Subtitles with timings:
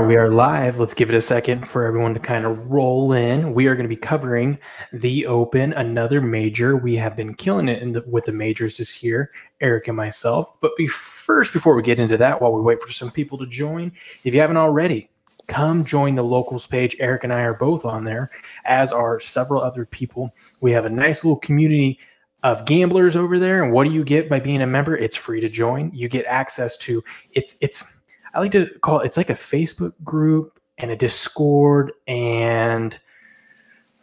[0.00, 0.06] Are.
[0.06, 0.78] We are live.
[0.78, 3.52] Let's give it a second for everyone to kind of roll in.
[3.52, 4.58] We are going to be covering
[4.94, 6.78] the Open, another major.
[6.78, 9.30] We have been killing it the, with the majors this year,
[9.60, 10.58] Eric and myself.
[10.62, 13.46] But be, first, before we get into that, while we wait for some people to
[13.46, 13.92] join,
[14.24, 15.10] if you haven't already,
[15.48, 16.96] come join the locals page.
[16.98, 18.30] Eric and I are both on there,
[18.64, 20.34] as are several other people.
[20.62, 21.98] We have a nice little community
[22.42, 23.62] of gamblers over there.
[23.62, 24.96] And what do you get by being a member?
[24.96, 25.90] It's free to join.
[25.92, 27.99] You get access to it's it's
[28.34, 32.98] I like to call it it's like a Facebook group and a Discord and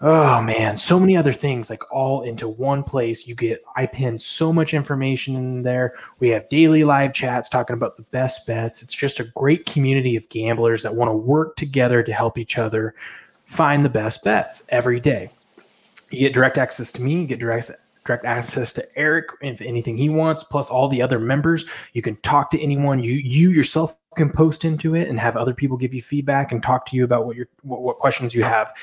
[0.02, 3.28] oh man, so many other things like all into one place.
[3.28, 5.96] You get I pin so much information in there.
[6.20, 8.82] We have daily live chats talking about the best bets.
[8.82, 12.58] It's just a great community of gamblers that want to work together to help each
[12.58, 12.96] other
[13.46, 15.32] find the best bets every day.
[16.12, 17.72] You get direct access to me, you get direct
[18.08, 21.66] direct access to Eric if anything he wants, plus all the other members.
[21.94, 23.00] You can talk to anyone.
[23.00, 26.64] You you yourself can post into it and have other people give you feedback and
[26.64, 28.74] talk to you about what your what, what questions you have.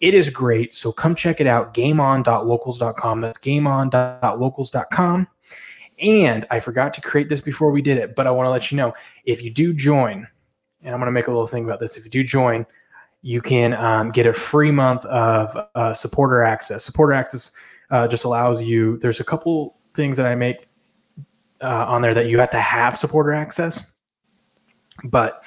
[0.00, 0.74] It is great.
[0.74, 1.72] So come check it out.
[1.74, 3.20] GameOn.locals.com.
[3.22, 5.28] That's GameOn.locals.com.
[5.98, 8.70] And I forgot to create this before we did it, but I want to let
[8.70, 8.92] you know
[9.24, 10.28] if you do join,
[10.82, 11.96] and I'm going to make a little thing about this.
[11.96, 12.66] If you do join,
[13.22, 16.84] you can um, get a free month of uh, supporter access.
[16.84, 17.52] Supporter access
[17.90, 18.98] uh, just allows you.
[18.98, 20.68] There's a couple things that I make
[21.62, 23.92] uh, on there that you have to have supporter access,
[25.04, 25.44] but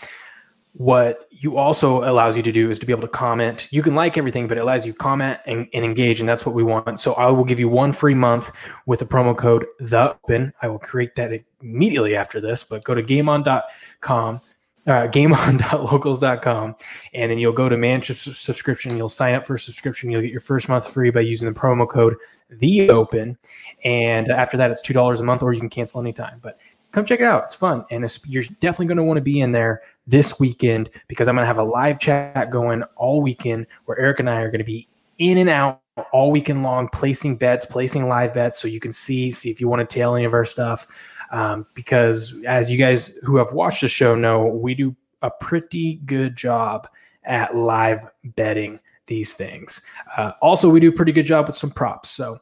[0.74, 3.68] what you also allows you to do is to be able to comment.
[3.72, 6.56] You can like everything, but it allows you comment and, and engage, and that's what
[6.56, 7.00] we want.
[7.00, 8.52] So I will give you one free month
[8.86, 10.54] with the promo code the open.
[10.62, 14.42] I will create that immediately after this, but go to gameon.com
[14.88, 16.76] uh, gameon.locals.com
[17.14, 20.32] and then you'll go to manage subscription you'll sign up for a subscription you'll get
[20.32, 22.16] your first month free by using the promo code
[22.50, 23.38] the open
[23.84, 26.58] and after that it's two dollars a month or you can cancel anytime but
[26.92, 29.42] come check it out it's fun and it's, you're definitely going to want to be
[29.42, 33.68] in there this weekend because i'm going to have a live chat going all weekend
[33.86, 34.88] where eric and i are going to be
[35.20, 35.82] in and out
[36.14, 39.68] all weekend long placing bets placing live bets so you can see see if you
[39.68, 40.88] want to tail any of our stuff
[41.32, 45.96] um, because as you guys who have watched the show know, we do a pretty
[46.06, 46.88] good job
[47.24, 49.86] at live betting these things.
[50.18, 52.10] Uh, also, we do a pretty good job with some props.
[52.10, 52.40] So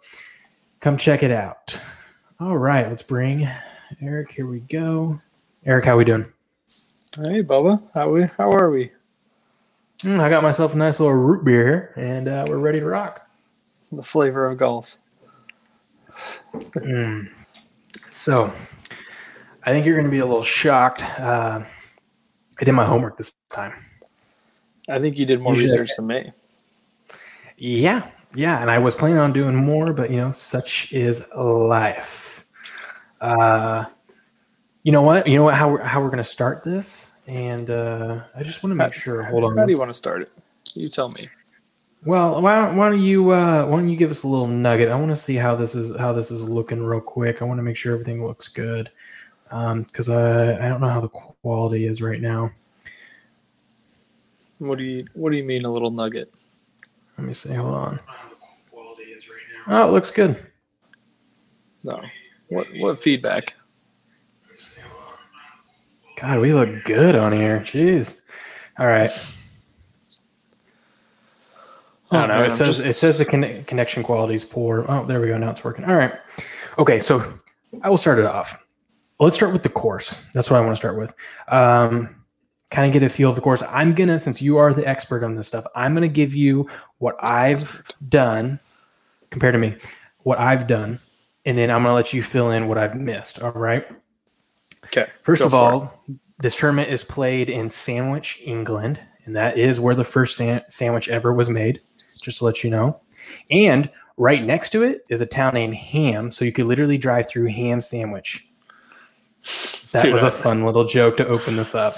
[0.80, 1.78] come check it out.
[2.40, 3.50] All right, let's bring
[4.02, 4.32] Eric.
[4.32, 5.18] Here we go.
[5.66, 6.32] Eric, how we doing?
[7.16, 7.82] Hey, Bubba.
[7.94, 8.26] How we?
[8.38, 8.92] How are we?
[10.02, 12.86] Mm, I got myself a nice little root beer here, and uh, we're ready to
[12.86, 13.28] rock.
[13.92, 14.98] The flavor of golf.
[16.14, 17.30] mm.
[18.12, 18.54] So,
[19.68, 21.04] I think you're going to be a little shocked.
[21.20, 21.62] Uh,
[22.58, 23.74] I did my homework this time.
[24.88, 26.32] I think you did more you research than me.
[27.58, 32.46] Yeah, yeah, and I was planning on doing more, but you know, such is life.
[33.20, 33.84] Uh,
[34.84, 35.28] you know what?
[35.28, 35.56] You know what?
[35.56, 38.94] How we're, how we're going to start this, and uh, I just want to make
[38.94, 39.22] sure.
[39.24, 39.58] Hold on.
[39.58, 40.32] How do you want to start it?
[40.76, 41.28] You tell me.
[42.06, 44.88] Well, why don't, why don't you uh, why don't you give us a little nugget?
[44.88, 47.42] I want to see how this is how this is looking real quick.
[47.42, 48.90] I want to make sure everything looks good
[49.50, 52.52] because um, I I don't know how the quality is right now.
[54.60, 56.34] What do you What do you mean a little nugget?
[57.18, 57.54] Let me see.
[57.54, 58.00] Hold on.
[59.68, 60.38] Oh, it looks good.
[61.84, 62.02] No.
[62.50, 63.56] What What feedback?
[66.20, 67.60] God, we look good on here.
[67.60, 68.20] Jeez.
[68.80, 69.10] All right.
[72.10, 72.44] I don't know.
[72.44, 72.86] it says just...
[72.86, 74.86] it says the con- connection quality is poor.
[74.88, 75.38] Oh, there we go.
[75.38, 75.86] Now it's working.
[75.86, 76.14] All right.
[76.80, 77.34] Okay, so
[77.84, 78.67] I will start it off
[79.20, 80.24] let's start with the course.
[80.34, 81.14] That's what I want to start with.
[81.48, 82.16] Um,
[82.70, 83.64] kind of get a feel of the course.
[83.64, 86.70] I'm gonna, since you are the expert on this stuff, I'm gonna give you
[87.00, 88.60] what I've done
[89.32, 89.78] compared to me,
[90.20, 91.00] what I've done,
[91.46, 93.42] and then I'm gonna let you fill in what I've missed.
[93.42, 93.88] All right.
[94.86, 95.08] Okay.
[95.24, 96.16] First of all, it.
[96.40, 101.10] this tournament is played in Sandwich, England, and that is where the first san- sandwich
[101.10, 101.82] ever was made.
[102.22, 103.00] Just to let you know.
[103.52, 107.30] And right next to it is a town named Ham, so you could literally drive
[107.30, 108.48] through Ham Sandwich
[109.92, 111.98] that was a fun little joke to open this up.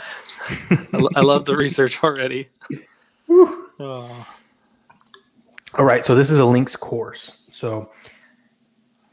[1.16, 2.50] I love the research already.
[3.80, 4.28] Oh.
[5.75, 7.44] All right, so this is a links course.
[7.51, 7.92] So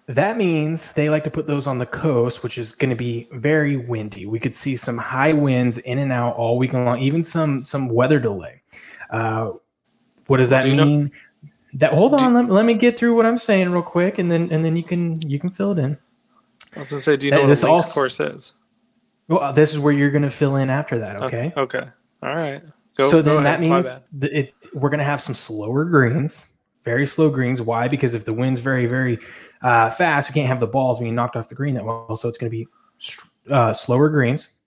[0.06, 3.29] that means they like to put those on the coast, which is going to be
[3.33, 4.27] very windy.
[4.27, 7.88] We could see some high winds in and out all week long, even some some
[7.88, 8.62] weather delay.
[9.11, 9.53] Uh,
[10.29, 11.05] what does that Do mean?
[11.05, 11.11] Know?
[11.75, 14.50] That hold on, let, let me get through what I'm saying real quick, and then
[14.50, 15.99] and then you can you can fill it in.
[16.76, 18.55] I was gonna say, do you know what this a course is?
[19.28, 21.23] Well, uh, this is where you're gonna fill in after that.
[21.23, 21.52] Okay.
[21.56, 21.84] Okay.
[22.23, 22.62] All right.
[22.96, 26.46] Go, so then that means that it, we're gonna have some slower greens,
[26.84, 27.61] very slow greens.
[27.61, 27.88] Why?
[27.88, 29.19] Because if the wind's very very
[29.62, 32.14] uh, fast, we can't have the balls being knocked off the green that well.
[32.17, 32.67] So it's gonna be
[33.50, 34.58] uh, slower greens.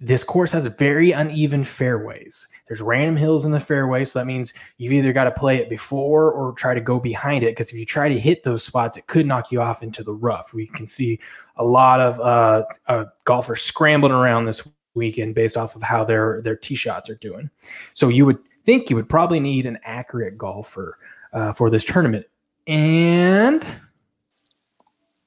[0.00, 2.48] this course has very uneven fairways.
[2.68, 5.68] There's random hills in the fairway, so that means you've either got to play it
[5.68, 7.48] before or try to go behind it.
[7.48, 10.14] Because if you try to hit those spots, it could knock you off into the
[10.14, 10.54] rough.
[10.54, 11.18] We can see
[11.56, 16.40] a lot of uh, uh, golfers scrambling around this weekend based off of how their
[16.42, 17.50] their tee shots are doing.
[17.94, 20.98] So you would think you would probably need an accurate golfer
[21.32, 22.26] uh, for this tournament,
[22.66, 23.66] and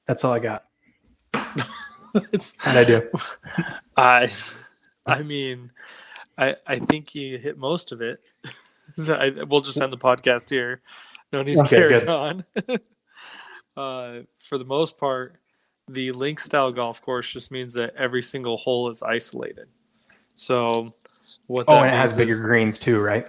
[0.06, 0.64] that's all I got.
[1.32, 3.08] How'd I do?
[3.96, 4.28] I
[5.06, 5.70] I mean,
[6.38, 8.20] I I think you hit most of it.
[8.96, 10.80] so I, we'll just end the podcast here.
[11.32, 12.08] No need to okay, carry good.
[12.08, 12.44] on.
[13.76, 15.36] uh, for the most part,
[15.88, 19.68] the link style golf course just means that every single hole is isolated.
[20.34, 20.94] So
[21.46, 21.66] what?
[21.68, 23.26] Oh, and it has bigger is, greens too, right?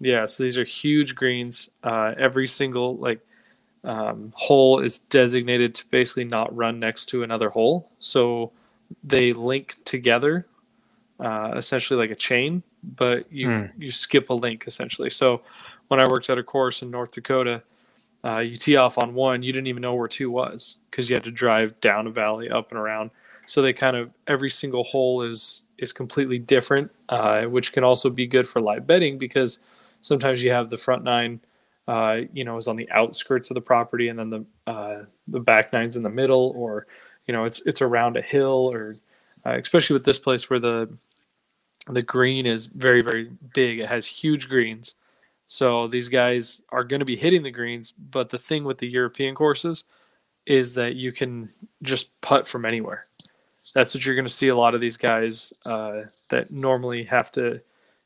[0.00, 0.26] Yeah.
[0.26, 1.70] So these are huge greens.
[1.82, 3.20] Uh, every single like
[3.84, 7.90] um, hole is designated to basically not run next to another hole.
[8.00, 8.52] So
[9.04, 10.46] they link together
[11.20, 13.72] uh, essentially like a chain, but you mm.
[13.78, 15.10] you skip a link essentially.
[15.10, 15.42] So
[15.88, 17.62] when I worked at a course in North Dakota,
[18.24, 21.16] uh, you tee off on one, you didn't even know where two was because you
[21.16, 23.10] had to drive down a valley, up and around.
[23.46, 28.10] So they kind of every single hole is is completely different, uh, which can also
[28.10, 29.58] be good for live betting because
[30.00, 31.40] sometimes you have the front nine,
[31.86, 35.40] uh, you know, is on the outskirts of the property, and then the uh, the
[35.40, 36.86] back nine's in the middle, or
[37.26, 38.96] you know, it's it's around a hill, or
[39.44, 40.88] uh, especially with this place where the
[41.88, 43.78] the green is very, very big.
[43.78, 44.94] It has huge greens.
[45.46, 47.92] So these guys are going to be hitting the greens.
[47.92, 49.84] But the thing with the European courses
[50.46, 51.50] is that you can
[51.82, 53.06] just putt from anywhere.
[53.74, 57.32] That's what you're going to see a lot of these guys uh, that normally have
[57.32, 57.60] to,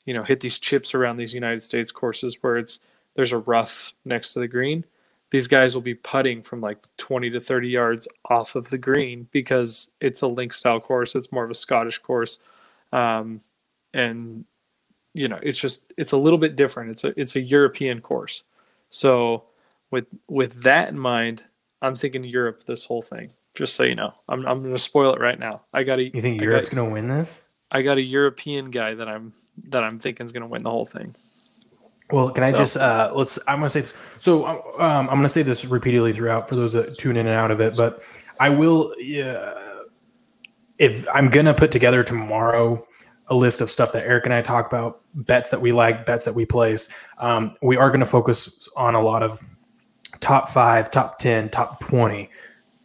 [0.05, 2.81] you know, hit these chips around these United States courses where it's
[3.15, 4.85] there's a rough next to the green.
[5.31, 9.29] These guys will be putting from like 20 to 30 yards off of the green
[9.31, 11.15] because it's a link style course.
[11.15, 12.41] It's more of a Scottish course.
[12.93, 13.43] Um,
[13.95, 14.45] and
[15.15, 16.91] you know it's just it's a little bit different.
[16.91, 18.43] It's a it's a european course.
[18.91, 19.45] So
[19.91, 21.43] with with that in mind
[21.83, 24.15] i'm thinking europe this whole thing just so you know.
[24.29, 25.63] I'm, I'm gonna spoil it right now.
[25.73, 27.49] I got a you think europe's got, gonna win this?
[27.73, 29.33] I got a european guy that i'm
[29.69, 31.15] that i'm thinking is gonna win the whole thing.
[32.13, 32.57] Well can i so.
[32.57, 33.95] just uh let's i'm gonna say this.
[34.17, 34.47] So
[34.79, 37.61] um, i'm gonna say this repeatedly throughout for those that tune in and out of
[37.61, 38.03] it but
[38.39, 39.55] i will yeah
[40.79, 42.87] if i'm gonna put together tomorrow
[43.31, 46.25] a list of stuff that Eric and I talk about, bets that we like, bets
[46.25, 46.89] that we place.
[47.19, 49.41] Um, we are going to focus on a lot of
[50.19, 52.29] top five, top 10, top 20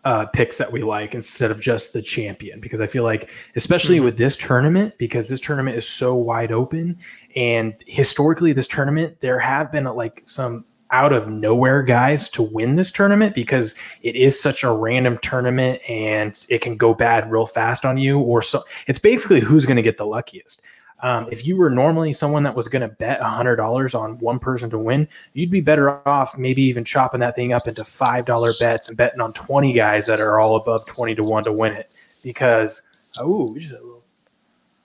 [0.06, 2.60] uh, picks that we like instead of just the champion.
[2.60, 4.06] Because I feel like, especially mm-hmm.
[4.06, 7.00] with this tournament, because this tournament is so wide open,
[7.36, 12.76] and historically, this tournament, there have been like some out of nowhere guys to win
[12.76, 17.46] this tournament because it is such a random tournament and it can go bad real
[17.46, 20.62] fast on you or so it's basically who's going to get the luckiest
[21.02, 24.70] um, if you were normally someone that was going to bet $100 on one person
[24.70, 28.88] to win you'd be better off maybe even chopping that thing up into $5 bets
[28.88, 31.94] and betting on 20 guys that are all above 20 to 1 to win it
[32.22, 32.90] because
[33.20, 34.04] oh we just had a little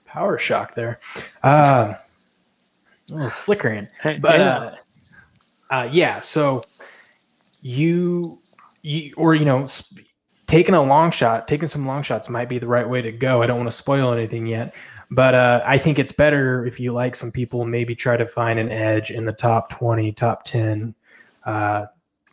[0.07, 0.99] power shock there
[1.45, 1.95] uh,
[3.11, 4.59] a little flickering but yeah.
[4.59, 4.77] uh,
[5.71, 6.21] uh, yeah.
[6.21, 6.65] So
[7.63, 8.41] you,
[8.83, 10.05] you, or you know, sp-
[10.47, 13.43] taking a long shot, taking some long shots might be the right way to go.
[13.43, 14.75] I don't want to spoil anything yet,
[15.11, 18.59] but uh, I think it's better if you like some people, maybe try to find
[18.59, 20.95] an edge in the top twenty, top ten,
[21.45, 21.87] uh,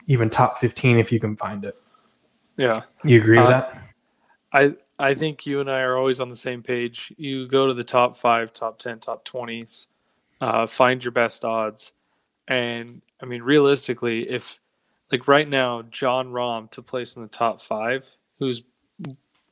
[0.07, 1.77] even top fifteen if you can find it.
[2.57, 3.83] Yeah, you agree with uh, that?
[4.51, 7.13] I I think you and I are always on the same page.
[7.17, 9.85] You go to the top five, top ten, top twenties,
[10.41, 11.91] uh, find your best odds,
[12.47, 14.59] and I mean, realistically, if
[15.11, 18.07] like right now, Jon Rahm to place in the top five,
[18.39, 18.63] who's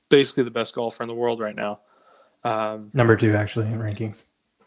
[0.10, 1.80] basically the best golfer in the world right now.
[2.44, 4.24] Um, Number two, actually, in rankings.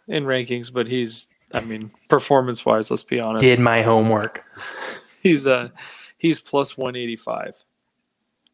[0.09, 3.45] In rankings, but he's, I mean, performance wise, let's be honest.
[3.45, 4.45] Did my homework.
[5.23, 5.69] he's uh
[6.17, 7.55] he's plus one eighty five,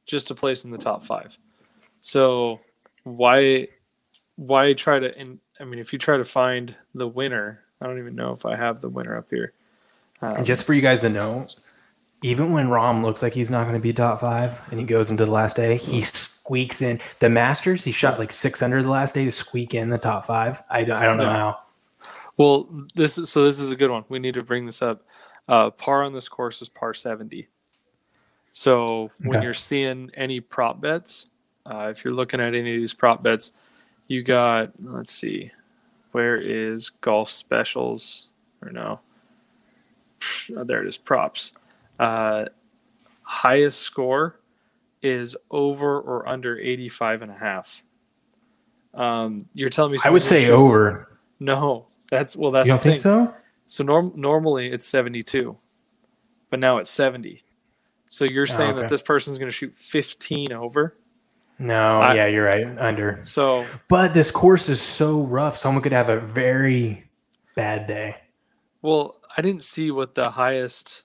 [0.06, 1.36] just to place in the top five.
[2.00, 2.60] So
[3.04, 3.68] why
[4.36, 5.16] why try to?
[5.16, 8.44] And I mean, if you try to find the winner, I don't even know if
[8.44, 9.52] I have the winner up here.
[10.24, 11.46] Um, and just for you guys to know,
[12.22, 15.10] even when Rahm looks like he's not going to be top five and he goes
[15.10, 16.98] into the last day, he squeaks in.
[17.18, 20.26] The Masters, he shot like six under the last day to squeak in the top
[20.26, 20.62] five.
[20.70, 21.32] I don't, I don't know yeah.
[21.32, 21.58] how.
[22.36, 23.44] Well, this is so.
[23.44, 24.04] This is a good one.
[24.08, 25.02] We need to bring this up.
[25.48, 27.48] Uh, par on this course is par seventy.
[28.50, 29.44] So when okay.
[29.44, 31.26] you're seeing any prop bets,
[31.66, 33.52] uh, if you're looking at any of these prop bets,
[34.08, 35.52] you got let's see,
[36.12, 38.28] where is golf specials
[38.62, 39.00] or no?
[40.56, 41.52] Oh, there it is props
[41.98, 42.44] uh,
[43.22, 44.40] highest score
[45.02, 47.82] is over or under 85 and a half
[48.94, 51.18] Um, you're telling me I would say over.
[51.40, 51.86] no.
[52.10, 52.50] That's well.
[52.50, 53.34] That's you don't think so?
[53.66, 55.56] So norm normally it's 72,
[56.50, 57.42] but now it's 70.
[58.08, 58.82] So you're saying okay.
[58.82, 60.96] that this person's going to shoot 15 over.
[61.58, 62.78] No, I- yeah, you're right.
[62.78, 63.20] Under.
[63.24, 65.56] So But this course is so rough.
[65.56, 67.04] Someone could have a very
[67.56, 68.16] bad day.
[68.82, 71.02] well, I didn't see what the highest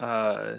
[0.00, 0.56] uh,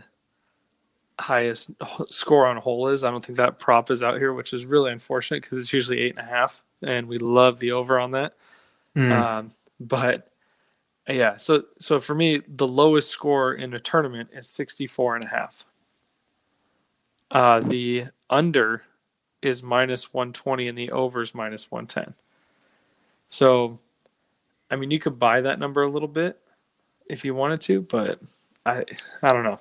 [1.19, 1.71] highest
[2.09, 3.03] score on a hole is.
[3.03, 5.99] I don't think that prop is out here, which is really unfortunate because it's usually
[5.99, 8.33] eight and a half, and we love the over on that.
[8.95, 9.11] Mm.
[9.11, 10.31] Um, but
[11.07, 15.27] yeah, so so for me, the lowest score in a tournament is 64 and a
[15.27, 15.65] half.
[17.31, 18.83] Uh, the under
[19.41, 22.13] is minus 120 and the over is minus 110.
[23.29, 23.79] So,
[24.71, 26.39] I mean, you could buy that number a little bit
[27.09, 28.19] if you wanted to, but
[28.65, 28.85] I
[29.21, 29.59] I don't know.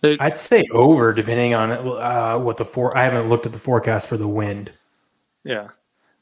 [0.00, 2.96] There- I'd say over, depending on uh, what the for.
[2.96, 4.72] I haven't looked at the forecast for the wind.
[5.44, 5.68] Yeah,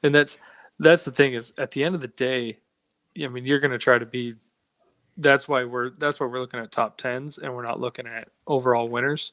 [0.02, 0.38] and that's
[0.78, 2.58] that's the thing is at the end of the day,
[3.22, 4.34] I mean, you're going to try to be.
[5.18, 8.28] That's why we're that's why we're looking at top tens and we're not looking at
[8.46, 9.32] overall winners.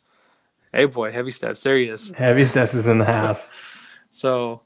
[0.72, 1.62] Hey boy, heavy steps.
[1.62, 2.12] There he is.
[2.12, 3.52] Heavy steps is in the house.
[4.10, 4.62] So,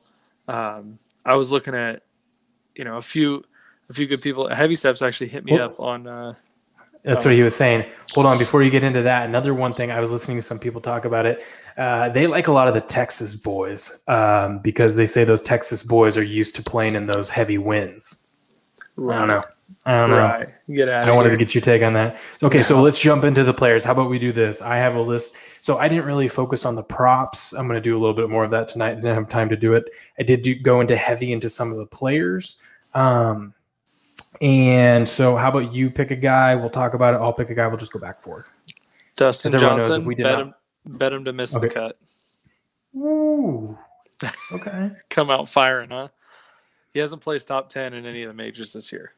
[0.48, 2.04] um, I was looking at,
[2.76, 3.44] you know, a few
[3.90, 4.48] a few good people.
[4.54, 6.06] Heavy steps actually hit me up on.
[6.08, 6.34] Uh,
[7.08, 7.90] That's what he was saying.
[8.14, 10.60] Hold on, before you get into that, another one thing I was listening to some
[10.60, 11.42] people talk about it.
[11.78, 15.84] Uh, they like a lot of the Texas boys um, because they say those Texas
[15.84, 18.28] boys are used to playing in those heavy winds.
[18.98, 19.44] I don't know.
[19.86, 20.18] I don't know.
[20.18, 20.50] Right.
[20.74, 22.18] Get out I wanted to get your take on that.
[22.44, 23.84] Okay, so let's jump into the players.
[23.84, 24.62] How about we do this?
[24.62, 25.36] I have a list.
[25.62, 27.54] So I didn't really focus on the props.
[27.54, 28.96] I'm going to do a little bit more of that tonight.
[28.96, 29.86] Didn't have time to do it.
[30.20, 32.60] I did do, go into heavy into some of the players.
[32.94, 33.54] Um,
[34.42, 36.56] and so, how about you pick a guy?
[36.56, 37.18] We'll talk about it.
[37.18, 37.68] I'll pick a guy.
[37.68, 38.46] We'll just go back forward.
[39.16, 40.06] Dustin As everyone knows, Johnson.
[40.06, 40.54] we did bet not- him.
[40.86, 41.68] Bet him to miss Okay.
[41.68, 42.00] the cut.
[42.96, 43.78] Ooh.
[44.52, 44.92] Okay.
[45.10, 46.08] Come out firing, huh?
[46.94, 49.12] He hasn't placed top ten in any of the majors this year.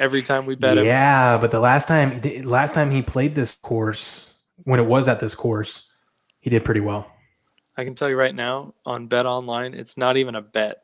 [0.00, 3.56] Every time we bet him, yeah, but the last time, last time he played this
[3.56, 4.32] course,
[4.64, 5.90] when it was at this course,
[6.40, 7.06] he did pretty well.
[7.76, 10.83] I can tell you right now on Bet Online, it's not even a bet.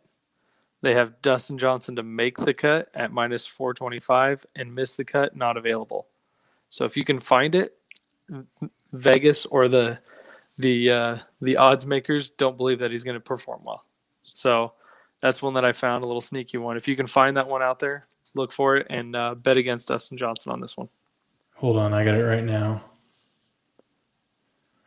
[0.82, 5.36] They have Dustin Johnson to make the cut at minus 425 and miss the cut
[5.36, 6.06] not available.
[6.70, 7.76] So if you can find it,
[8.92, 9.98] Vegas or the
[10.58, 13.84] the uh, the odds makers don't believe that he's going to perform well.
[14.22, 14.72] So
[15.20, 16.76] that's one that I found a little sneaky one.
[16.76, 19.88] If you can find that one out there, look for it and uh, bet against
[19.88, 20.88] Dustin Johnson on this one.
[21.56, 22.82] Hold on, I got it right now.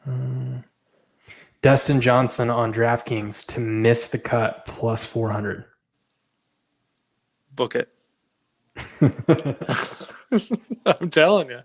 [0.08, 0.64] Um,
[1.62, 5.66] Dustin Johnson on DraftKings to miss the cut plus 400.
[7.56, 7.90] Book it.
[10.86, 11.60] I'm telling you,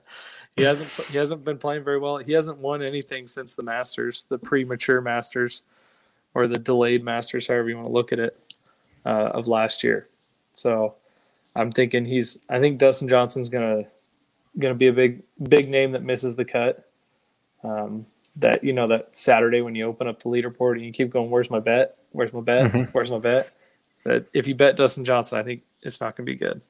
[0.56, 2.18] he hasn't he hasn't been playing very well.
[2.18, 5.62] He hasn't won anything since the Masters, the premature Masters,
[6.34, 8.38] or the delayed Masters, however you want to look at it,
[9.06, 10.08] uh, of last year.
[10.52, 10.94] So
[11.56, 12.38] I'm thinking he's.
[12.48, 13.84] I think Dustin Johnson's gonna
[14.58, 16.84] gonna be a big big name that misses the cut.
[17.64, 21.10] Um, that you know that Saturday when you open up the leaderboard and you keep
[21.10, 21.96] going, "Where's my bet?
[22.12, 22.72] Where's my bet?
[22.72, 22.88] Mhm.
[22.92, 23.50] Where's my bet?"
[24.04, 26.60] That if you bet Dustin Johnson, I think it's not going to be good.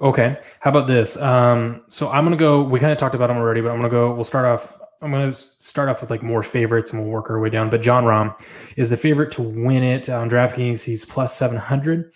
[0.00, 0.38] Okay.
[0.60, 1.20] How about this?
[1.20, 2.62] Um, so I'm gonna go.
[2.62, 4.14] We kind of talked about him already, but I'm gonna go.
[4.14, 4.78] We'll start off.
[5.02, 7.70] I'm gonna start off with like more favorites, and we'll work our way down.
[7.70, 8.38] But Jon Rahm
[8.76, 10.84] is the favorite to win it on DraftKings.
[10.84, 12.12] He's plus 700.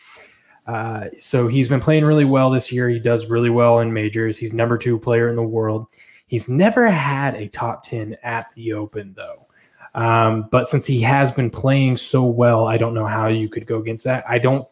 [0.67, 2.89] Uh, so he's been playing really well this year.
[2.89, 4.39] He does really well in majors.
[4.39, 5.91] He's number two player in the world.
[6.27, 9.47] He's never had a top 10 at the Open though.
[9.95, 13.67] Um, but since he has been playing so well, I don't know how you could
[13.67, 14.25] go against that.
[14.29, 14.65] I don't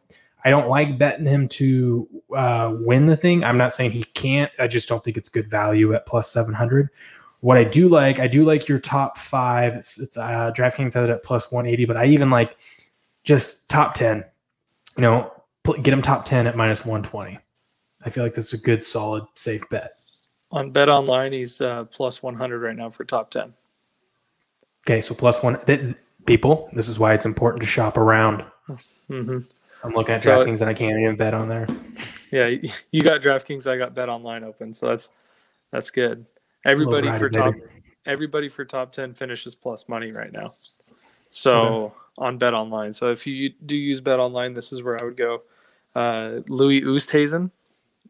[0.44, 3.44] I don't like betting him to uh, win the thing.
[3.44, 4.50] I'm not saying he can't.
[4.58, 6.90] I just don't think it's good value at plus 700.
[7.40, 9.74] What I do like, I do like your top five.
[9.74, 12.56] It's, it's uh, DraftKings has it at plus 180, but I even like
[13.24, 14.24] just top 10.
[14.96, 15.32] You know,
[15.82, 17.38] get him top 10 at minus 120.
[18.04, 19.98] I feel like this is a good, solid, safe bet.
[20.50, 23.52] On Bet Online, he's uh, plus 100 right now for top 10.
[24.86, 25.62] Okay, so plus one.
[25.66, 25.94] Th-
[26.26, 28.44] people, this is why it's important to shop around.
[29.08, 29.40] hmm
[29.84, 31.66] I'm looking at So- DraftKings and I can't even bet on there.
[32.30, 32.46] Yeah,
[32.90, 33.66] you got DraftKings.
[33.70, 35.10] I got Bet Online open, so that's
[35.70, 36.26] that's good.
[36.64, 37.64] Everybody for top baby.
[38.06, 40.54] everybody for top 10 finishes plus money right now.
[41.30, 42.92] So on Bet Online.
[42.92, 45.42] So if you do use Bet Online, this is where I would go.
[45.94, 47.50] Uh, Louis Oosthuizen,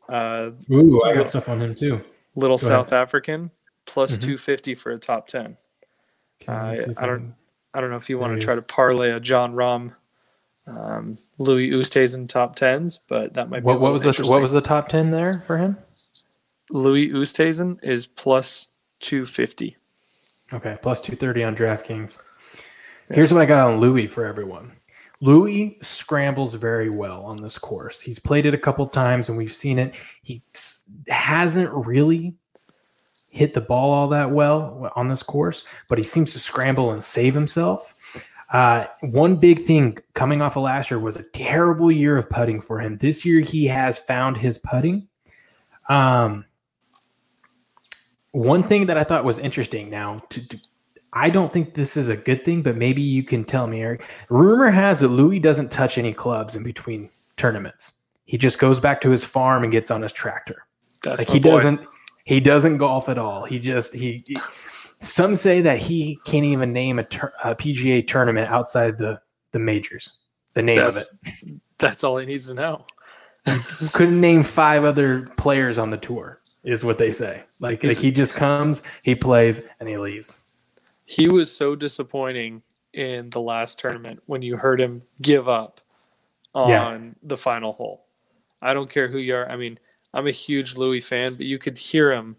[0.08, 2.00] uh, Ooh, I got stuff on him too.
[2.34, 2.87] little Go ahead.
[2.87, 3.50] South African,
[3.87, 4.22] plus Mhm.
[4.22, 5.56] 250 for a top 10.
[6.42, 7.34] Okay, Uh, see if I don't-
[7.75, 9.92] I don't know if you want to try to parlay a Jon Rahm,
[10.68, 14.40] um, Louis Oosthuizen top tens, but that might be a What, what was the what
[14.40, 15.76] was the top ten there for him?
[16.70, 18.68] Louis Oosthuizen is plus
[19.00, 19.76] 250.
[20.52, 22.16] Okay, plus two thirty on DraftKings.
[23.10, 24.72] Here's what I got on Louis for everyone.
[25.20, 28.00] Louis scrambles very well on this course.
[28.00, 29.94] He's played it a couple times and we've seen it.
[30.22, 30.42] He
[31.08, 32.34] hasn't really
[33.28, 37.02] hit the ball all that well on this course, but he seems to scramble and
[37.02, 37.94] save himself.
[38.50, 42.60] Uh, one big thing coming off of last year was a terrible year of putting
[42.60, 42.96] for him.
[42.98, 45.06] This year he has found his putting.
[45.88, 46.44] Um,
[48.32, 50.58] one thing that I thought was interesting now to, to
[51.12, 54.06] I don't think this is a good thing, but maybe you can tell me, Eric.
[54.28, 58.04] Rumor has it Louis doesn't touch any clubs in between tournaments.
[58.26, 60.66] He just goes back to his farm and gets on his tractor.
[61.02, 61.50] That's like he boy.
[61.50, 61.80] doesn't
[62.24, 63.44] he doesn't golf at all.
[63.44, 64.38] He just he, he
[65.00, 69.20] some say that he can't even name a, tur- a, PGA tournament outside the
[69.52, 70.18] the majors.
[70.54, 71.60] The name that's, of it.
[71.78, 72.84] That's all he needs to know.
[73.92, 77.42] Couldn't name five other players on the tour, is what they say.
[77.60, 80.40] Like, like he just comes, he plays, and he leaves.
[81.04, 82.62] He was so disappointing
[82.92, 85.80] in the last tournament when you heard him give up
[86.54, 86.98] on yeah.
[87.22, 88.04] the final hole.
[88.60, 89.48] I don't care who you are.
[89.48, 89.78] I mean,
[90.12, 92.36] I'm a huge Louis fan, but you could hear him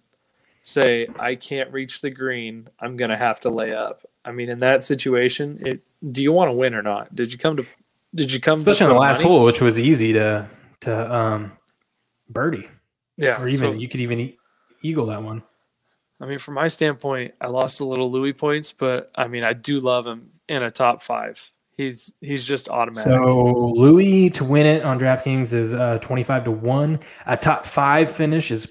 [0.62, 2.68] say, "I can't reach the green.
[2.80, 5.82] I'm gonna have to lay up." I mean, in that situation, it.
[6.12, 7.14] Do you want to win or not?
[7.16, 7.66] Did you come to?
[8.16, 8.56] Did you come?
[8.56, 9.30] Especially on the last money?
[9.30, 10.48] hole, which was easy to
[10.82, 11.52] to um,
[12.30, 12.68] birdie.
[13.18, 14.34] Yeah, or even so, you could even
[14.82, 15.44] eagle that one.
[16.22, 19.54] I mean, from my standpoint, I lost a little Louis points, but I mean, I
[19.54, 21.52] do love him in a top five.
[21.78, 23.12] He's he's just automatic.
[23.12, 27.00] So Louis to win it on DraftKings is uh, twenty five to one.
[27.26, 28.66] A top five finish is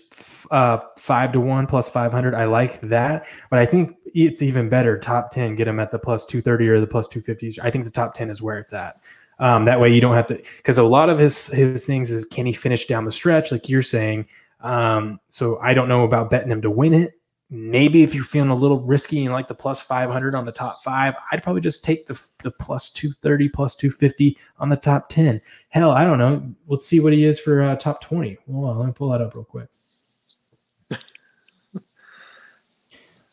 [0.50, 2.34] uh, five to one plus five hundred.
[2.34, 4.98] I like that, but I think it's even better.
[4.98, 7.54] Top ten, get him at the plus two thirty or the plus two fifty.
[7.62, 9.00] I think the top ten is where it's at.
[9.40, 12.24] Um, that way you don't have to because a lot of his his things is
[12.26, 14.26] can he finish down the stretch like you're saying.
[14.60, 17.12] Um, so I don't know about betting him to win it
[17.50, 20.82] maybe if you're feeling a little risky and like the plus 500 on the top
[20.82, 25.40] five, I'd probably just take the, the plus 230, plus 250 on the top 10.
[25.70, 26.54] Hell, I don't know.
[26.66, 28.36] Let's see what he is for uh, top 20.
[28.50, 29.68] Hold on, let me pull that up real quick.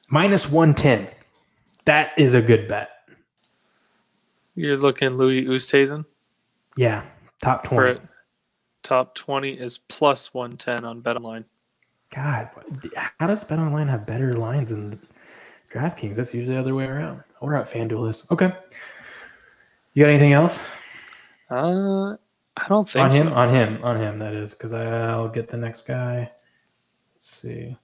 [0.10, 1.08] Minus 110.
[1.86, 2.90] That is a good bet.
[4.56, 6.06] You're looking Louis Oosthuizen?
[6.78, 7.04] Yeah,
[7.42, 8.00] top 20.
[8.84, 11.46] top 20 is plus 110 on BetOnline.
[12.14, 12.50] God,
[13.20, 15.00] how does Bet Online have better lines than
[15.72, 16.16] DraftKings?
[16.16, 17.24] That's usually the other way around.
[17.42, 18.26] Wonder how FanDuel is.
[18.32, 18.54] Okay.
[19.94, 20.64] You got anything else?
[21.50, 22.16] Uh,
[22.58, 23.28] I don't think on him.
[23.28, 23.34] So.
[23.34, 23.80] On him.
[23.84, 24.20] On him.
[24.20, 26.32] That is because I'll get the next guy.
[27.14, 27.78] Let's see.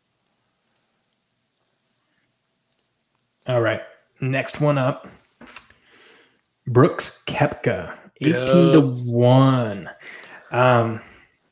[3.48, 3.82] All right.
[4.20, 5.08] Next one up.
[6.68, 9.90] Brooks Koepka, eighteen to one.
[10.52, 11.02] Um,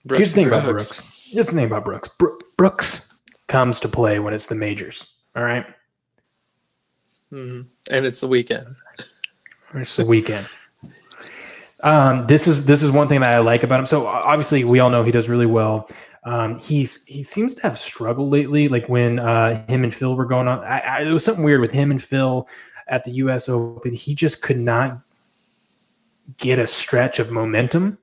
[0.06, 0.64] Brooks here's the thing Brooks.
[0.64, 2.10] about Brooks Here's the thing about Brooks.
[2.58, 5.06] Brooks comes to play when it's the majors.
[5.36, 5.66] All right?
[7.32, 7.62] mm-hmm.
[7.92, 8.76] And it's the weekend.
[9.76, 10.48] It's the weekend.
[11.82, 13.86] Um, this is this is one thing that I like about him.
[13.86, 15.88] So obviously, we all know he does really well.
[16.24, 18.68] Um, he's he seems to have struggled lately.
[18.68, 21.62] Like when uh, him and Phil were going on, I, I, it was something weird
[21.62, 22.48] with him and Phil
[22.88, 23.48] at the U.S.
[23.50, 23.94] Open.
[23.94, 25.02] He just could not
[26.38, 27.98] get a stretch of momentum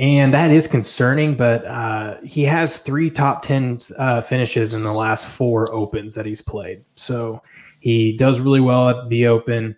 [0.00, 1.36] and that is concerning.
[1.36, 6.26] But uh, he has three top ten uh, finishes in the last four opens that
[6.26, 7.42] he's played, so
[7.80, 9.76] he does really well at the Open.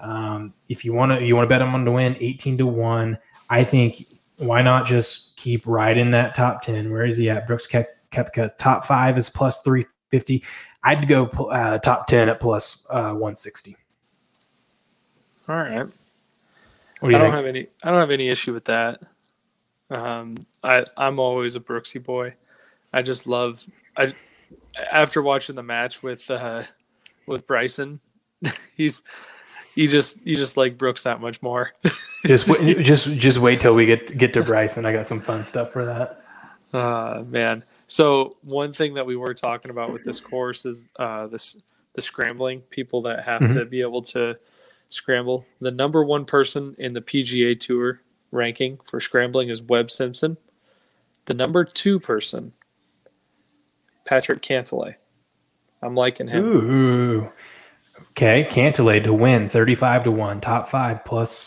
[0.00, 2.66] Um, if you want to, you want to bet him on to win, eighteen to
[2.66, 3.16] one.
[3.48, 4.04] I think
[4.40, 6.90] why not just keep riding that top ten?
[6.90, 7.46] Where is he at?
[7.46, 10.42] Brooks Koepka top five is plus three fifty.
[10.82, 13.76] I'd go uh, top ten at plus uh, one sixty.
[15.48, 15.86] All right.
[17.02, 17.34] Do I don't think?
[17.34, 17.66] have any.
[17.82, 19.00] I don't have any issue with that.
[19.90, 22.34] Um, I I'm always a Brooksy boy.
[22.92, 23.64] I just love
[23.96, 24.14] I
[24.90, 26.62] after watching the match with uh,
[27.26, 28.00] with Bryson,
[28.76, 29.02] he's
[29.74, 31.72] you just you just like Brooks that much more.
[32.24, 34.86] just wait, just just wait till we get get to Bryson.
[34.86, 36.24] I got some fun stuff for that.
[36.72, 37.64] Uh man.
[37.86, 41.56] So one thing that we were talking about with this course is uh this
[41.94, 43.54] the scrambling people that have mm-hmm.
[43.54, 44.36] to be able to
[44.88, 45.46] scramble.
[45.60, 50.36] The number one person in the PGA Tour ranking for scrambling is Webb Simpson.
[51.26, 52.52] The number two person,
[54.04, 54.96] Patrick Cantlay.
[55.82, 56.44] I'm liking him.
[56.44, 57.32] Ooh.
[58.12, 61.40] Okay, Cantlay to win 35 to 1, top 5 plus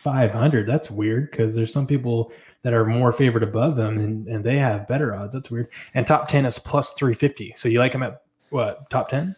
[0.00, 0.66] 500.
[0.66, 2.32] That's weird because there's some people
[2.62, 5.34] that are more favored above them and, and they have better odds.
[5.34, 5.68] That's weird.
[5.94, 7.54] And top 10 is plus 350.
[7.56, 9.34] So you like him at what, top 10?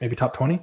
[0.00, 0.60] Maybe top 20?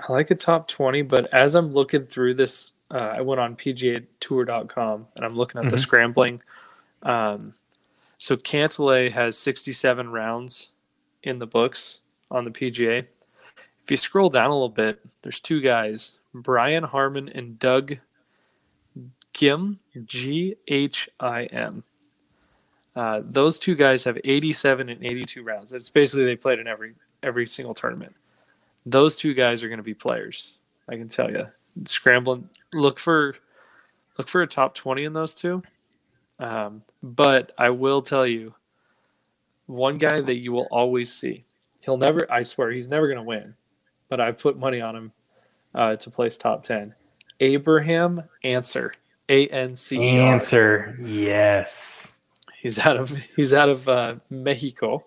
[0.00, 3.56] I like a top 20, but as I'm looking through this uh, I went on
[3.56, 5.70] PGA PGAtour.com and I'm looking at mm-hmm.
[5.70, 6.40] the scrambling.
[7.02, 7.54] Um,
[8.16, 10.68] so Cantlay has 67 rounds
[11.22, 13.06] in the books on the PGA.
[13.84, 17.98] If you scroll down a little bit, there's two guys, Brian Harman and Doug
[19.38, 21.84] Ghim, G H I M.
[22.96, 25.72] Uh, those two guys have 87 and 82 rounds.
[25.72, 28.16] It's basically they played in every every single tournament.
[28.84, 30.54] Those two guys are going to be players.
[30.88, 31.46] I can tell you.
[31.84, 33.36] Scrambling, look for
[34.16, 35.62] look for a top 20 in those two.
[36.40, 38.54] Um, but I will tell you,
[39.66, 41.44] one guy that you will always see.
[41.78, 42.26] He'll never.
[42.28, 43.54] I swear, he's never going to win.
[44.08, 45.12] But I've put money on him
[45.76, 46.96] uh, to place top 10.
[47.38, 48.94] Abraham Ancer.
[49.28, 50.02] A N C.
[50.02, 52.24] Answer yes.
[52.60, 55.04] He's out of he's out of uh, Mexico,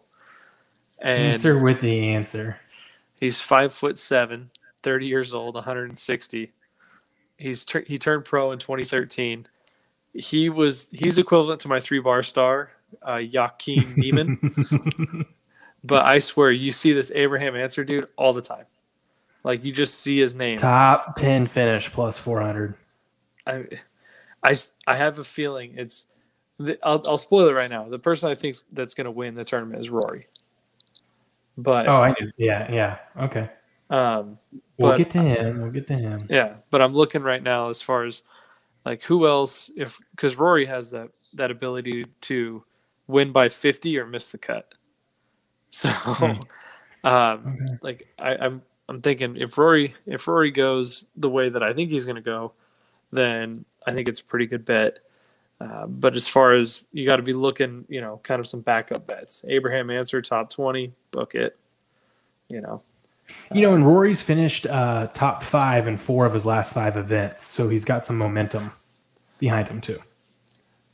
[0.99, 2.57] and answer with the answer.
[3.19, 4.49] He's five foot seven,
[4.84, 6.51] 30 years old, 160.
[7.38, 9.47] He's tur- he turned pro in 2013.
[10.13, 15.25] He was he's equivalent to my three bar star, uh, Joaquin Niemann.
[15.84, 18.65] but I swear, you see this Abraham Ancer dude all the time.
[19.43, 20.60] Like you just see his name.
[20.60, 22.75] Top 10 finish plus 400.
[23.47, 23.65] I,
[24.43, 24.56] I,
[24.88, 26.08] I have a feeling it's.
[26.84, 27.89] I'll, I'll spoil it right now.
[27.89, 30.27] The person I think that's going to win the tournament is Rory.
[31.58, 32.32] But oh, I do.
[32.38, 32.97] Yeah, yeah.
[33.19, 33.49] Okay.
[33.89, 34.38] Um,
[34.77, 35.62] we'll get to him.
[35.62, 36.27] We'll get to him.
[36.30, 38.23] yeah, but I'm looking right now as far as
[38.86, 42.63] like who else if because Rory has that that ability to
[43.08, 44.73] win by 50 or miss the cut.
[45.73, 45.89] So,
[47.06, 47.77] um, Okay.
[47.82, 51.91] like I, I'm I'm thinking if Rory if Rory goes the way that I think
[51.91, 52.51] he's going to go,
[53.12, 54.99] then I think it's a pretty good bet.
[55.59, 58.61] Uh, but as far as you got to be looking, you know, kind of some
[58.61, 59.45] backup bets.
[59.47, 61.57] Abraham Ancer top twenty, book it.
[62.47, 62.81] You know,
[63.53, 67.45] You know, and Rory's finished uh, top five in four of his last five events,
[67.45, 68.71] so he's got some momentum
[69.39, 69.99] behind him too.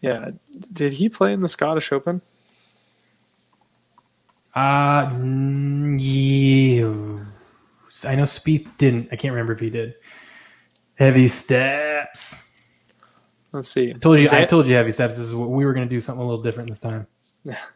[0.02, 0.32] yeah.
[0.74, 2.22] Did he play in the Scottish Open?
[4.54, 5.10] Uh,
[5.98, 7.20] yeah.
[8.06, 9.10] I know Spieth didn't.
[9.12, 9.96] I can't remember if he did.
[10.96, 12.47] Heavy steps.
[13.52, 13.92] Let's see.
[13.92, 14.30] I told you.
[14.32, 15.16] I told you heavy steps.
[15.18, 17.08] This is what we were going to do something a little different this time.
[17.44, 17.58] Yeah.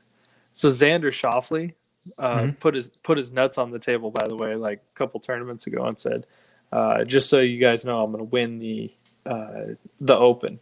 [0.53, 1.73] So Xander Schauffele
[2.17, 2.59] uh, Mhm.
[2.59, 4.11] put his put his nuts on the table.
[4.11, 6.27] By the way, like a couple tournaments ago, and said,
[6.73, 8.91] uh, "Just so you guys know, I'm going to win the
[9.25, 10.59] uh, the Open."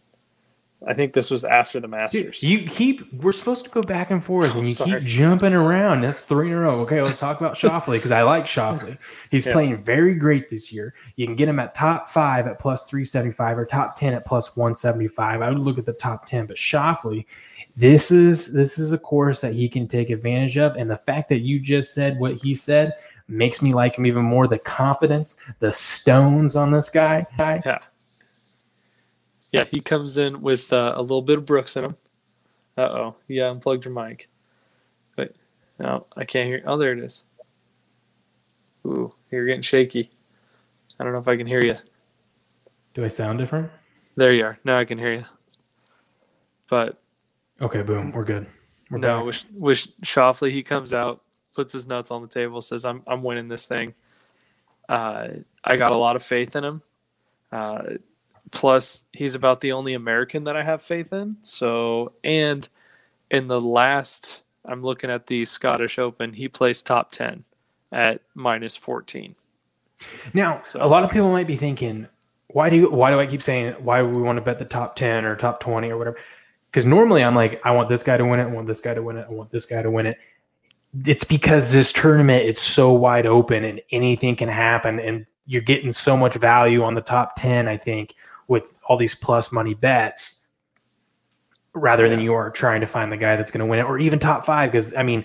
[0.88, 2.42] I think this was after the Masters.
[2.42, 3.12] you keep.
[3.12, 6.00] We're supposed to go back and forth, and you keep jumping around.
[6.02, 6.80] That's three in a row.
[6.80, 8.96] Okay, let's talk about Schauffele because I like Schauffele.
[9.30, 9.52] He's Yeah.
[9.52, 10.94] playing very great this year.
[11.16, 14.14] You can get him at top five at plus three seventy five or top ten
[14.14, 15.42] at plus one seventy five.
[15.42, 17.26] I would look at the top ten, but Schauffele.
[17.76, 21.28] This is this is a course that he can take advantage of, and the fact
[21.28, 22.94] that you just said what he said
[23.28, 24.46] makes me like him even more.
[24.48, 27.26] The confidence, the stones on this guy.
[27.38, 27.62] guy.
[29.52, 31.96] Yeah, he comes in with uh, a little bit of Brooks in him.
[32.78, 34.28] Uh oh, yeah, unplugged your mic.
[35.16, 35.34] But
[35.78, 36.62] no, I can't hear.
[36.66, 37.24] Oh, there it is.
[38.86, 40.10] Ooh, you're getting shaky.
[40.98, 41.76] I don't know if I can hear you.
[42.94, 43.70] Do I sound different?
[44.16, 44.58] There you are.
[44.64, 45.24] Now I can hear you.
[46.68, 47.00] But
[47.60, 48.46] Okay, boom, we're good.
[48.90, 49.26] We're no, back.
[49.26, 51.22] with, with Schauffele, he comes out,
[51.54, 53.94] puts his nuts on the table, says, "I'm I'm winning this thing."
[54.88, 55.28] Uh,
[55.62, 56.82] I got a lot of faith in him.
[57.52, 57.82] Uh,
[58.50, 61.36] plus, he's about the only American that I have faith in.
[61.42, 62.68] So, and
[63.30, 66.32] in the last, I'm looking at the Scottish Open.
[66.32, 67.44] He placed top ten
[67.92, 69.34] at minus fourteen.
[70.34, 72.06] Now, So- a lot of people might be thinking,
[72.48, 74.96] why do you, why do I keep saying why we want to bet the top
[74.96, 76.18] ten or top twenty or whatever?
[76.70, 78.94] Because normally I'm like, I want this guy to win it, I want this guy
[78.94, 80.18] to win it, I want this guy to win it.
[81.06, 85.92] It's because this tournament it's so wide open and anything can happen, and you're getting
[85.92, 87.68] so much value on the top ten.
[87.68, 88.14] I think
[88.50, 90.48] with all these plus money bets,
[91.72, 93.96] rather than you are trying to find the guy that's going to win it, or
[93.96, 94.72] even top five.
[94.72, 95.24] Because I mean,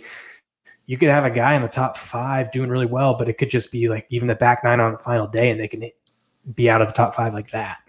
[0.85, 3.49] you could have a guy in the top five doing really well, but it could
[3.49, 5.89] just be like even the back nine on the final day, and they can
[6.53, 7.79] be out of the top five like that.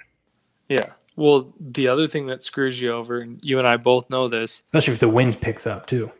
[0.70, 0.86] Yeah.
[1.16, 4.62] Well, the other thing that screws you over, and you and I both know this,
[4.64, 6.10] Especially if the wind picks up too.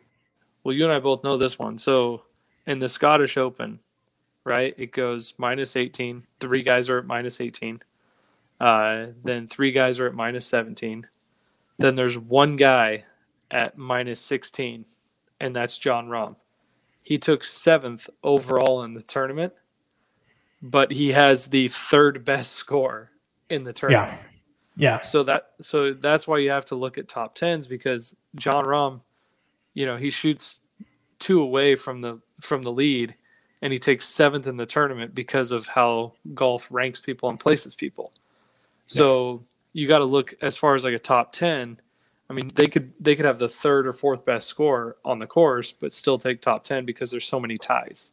[0.62, 1.78] Well, you and I both know this one.
[1.78, 2.22] So
[2.66, 3.80] in the Scottish Open,
[4.44, 6.22] right, it goes minus 18.
[6.38, 7.80] Three guys are at minus 18.
[8.60, 11.06] Uh, then three guys are at minus 17.
[11.78, 13.04] Then there's one guy
[13.50, 14.86] at minus 16,
[15.40, 16.36] and that's Jon Rahm.
[17.02, 19.52] He took seventh overall in the tournament,
[20.62, 23.12] but he has the third best score
[23.48, 24.12] in the tournament.
[24.12, 24.26] Yeah.
[24.76, 25.00] Yeah.
[25.00, 29.00] So that so that's why you have to look at top tens because Jon Rahm,
[29.72, 30.60] you know, he shoots
[31.18, 33.14] two away from the from the lead,
[33.62, 37.74] and he takes seventh in the tournament because of how golf ranks people and places
[37.74, 38.12] people.
[38.86, 41.80] So you got to look as far as like a top ten.
[42.28, 45.26] I mean, they could they could have the third or fourth best score on the
[45.26, 48.10] course, but still take top ten because there's so many ties.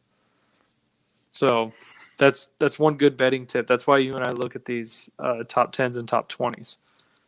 [1.31, 1.71] So
[2.17, 3.67] that's that's one good betting tip.
[3.67, 6.77] That's why you and I look at these uh, top tens and top twenties.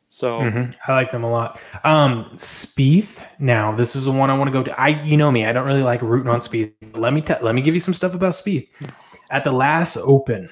[0.09, 0.75] So Mhm.
[0.87, 1.59] I like them a lot.
[1.83, 3.25] Um, Spieth.
[3.39, 4.79] Now, this is the one I want to go to.
[4.79, 6.71] I, you know me, I don't really like rooting on Spieth.
[6.93, 8.67] Let me te- let me give you some stuff about Spieth.
[9.31, 10.49] At the last Open,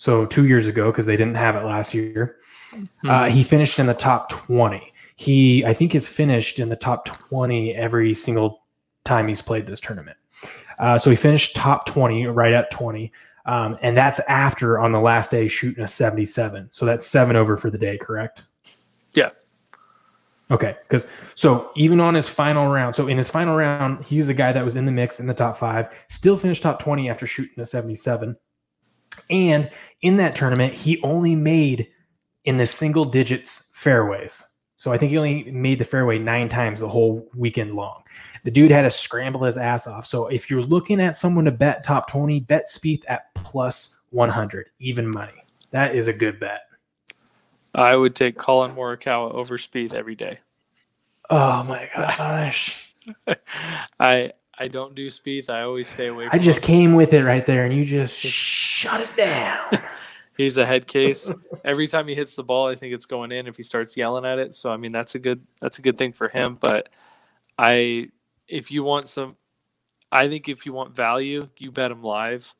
[0.00, 2.36] so two years ago, because they didn't have it last year,
[3.06, 4.94] uh, he finished in the top twenty.
[5.16, 8.62] He, I think, has finished in the top twenty every single
[9.04, 10.16] time he's played this tournament.
[10.78, 13.12] Uh, so he finished top twenty, right at twenty.
[13.44, 16.68] Um, and that's after on the last day shooting a 77.
[16.72, 18.44] So that's seven over for the day, correct?
[19.12, 19.30] Yeah.
[20.50, 20.76] Okay.
[20.88, 24.52] Because so even on his final round, so in his final round, he's the guy
[24.52, 27.60] that was in the mix in the top five, still finished top 20 after shooting
[27.60, 28.36] a 77.
[29.30, 29.70] And
[30.02, 31.88] in that tournament, he only made
[32.44, 34.46] in the single digits fairways.
[34.76, 38.02] So I think he only made the fairway nine times the whole weekend long.
[38.44, 40.06] The dude had to scramble his ass off.
[40.06, 44.70] So if you're looking at someone to bet top 20, bet Spieth at plus 100,
[44.78, 45.44] even money.
[45.70, 46.62] That is a good bet.
[47.74, 50.38] I would take Collin Morikawa over Spieth every day.
[51.28, 52.94] Oh my gosh.
[54.00, 55.48] I I don't do speeds.
[55.48, 56.28] I always stay away.
[56.30, 56.66] I just him.
[56.66, 59.82] came with it right there and you just shut it down.
[60.36, 61.30] He's a head case.
[61.64, 63.46] Every time he hits the ball, I think it's going in.
[63.46, 65.98] If he starts yelling at it, so I mean that's a good that's a good
[65.98, 66.56] thing for him.
[66.60, 66.88] But
[67.58, 68.08] I,
[68.48, 69.36] if you want some,
[70.10, 72.54] I think if you want value, you bet him live.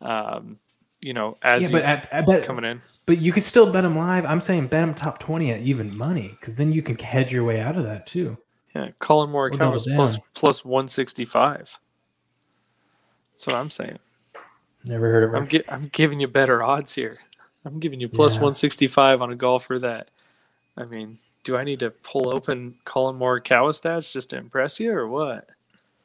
[0.00, 0.58] Um,
[1.00, 2.82] you know, as yeah, he's but at, I bet, coming in.
[3.06, 4.26] but you could still bet him live.
[4.26, 7.44] I'm saying bet him top 20 at even money because then you can hedge your
[7.44, 8.36] way out of that too.
[8.76, 11.78] Yeah, Collin Morikawa is plus plus one sixty five.
[13.32, 13.98] That's what I'm saying.
[14.84, 15.36] Never heard of her.
[15.38, 17.18] I'm gi- I'm giving you better odds here.
[17.64, 18.40] I'm giving you plus Yeah.
[18.42, 20.10] 165 on a golfer that,
[20.76, 24.92] I mean, do I need to pull open Collin Morikawa stats just to impress you
[24.92, 25.48] or what?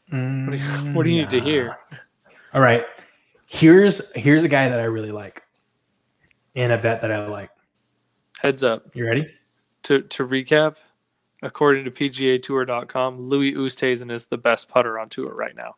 [0.10, 0.18] What
[0.52, 1.78] do you, what do you need to hear?
[1.92, 1.98] Mm,
[2.56, 2.86] All right.
[3.48, 5.44] Here's here's a guy that I really like.
[6.56, 7.50] And a bet that I like.
[8.40, 8.96] Heads up.
[8.96, 9.28] You ready?
[9.84, 10.76] To to recap,
[11.42, 15.76] according to PGAtour.com, Louis Oosthuizen is the best putter on tour right now.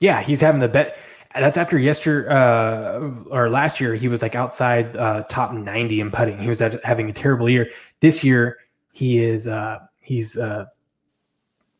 [0.00, 0.98] Yeah, he's having the bet.
[1.34, 3.94] That's after yesterday uh, or last year.
[3.94, 6.38] He was like outside uh, top ninety in putting.
[6.38, 7.70] He was at, having a terrible year.
[8.00, 8.58] This year,
[8.92, 9.46] he is.
[9.46, 10.36] Uh, he's.
[10.36, 10.66] Uh,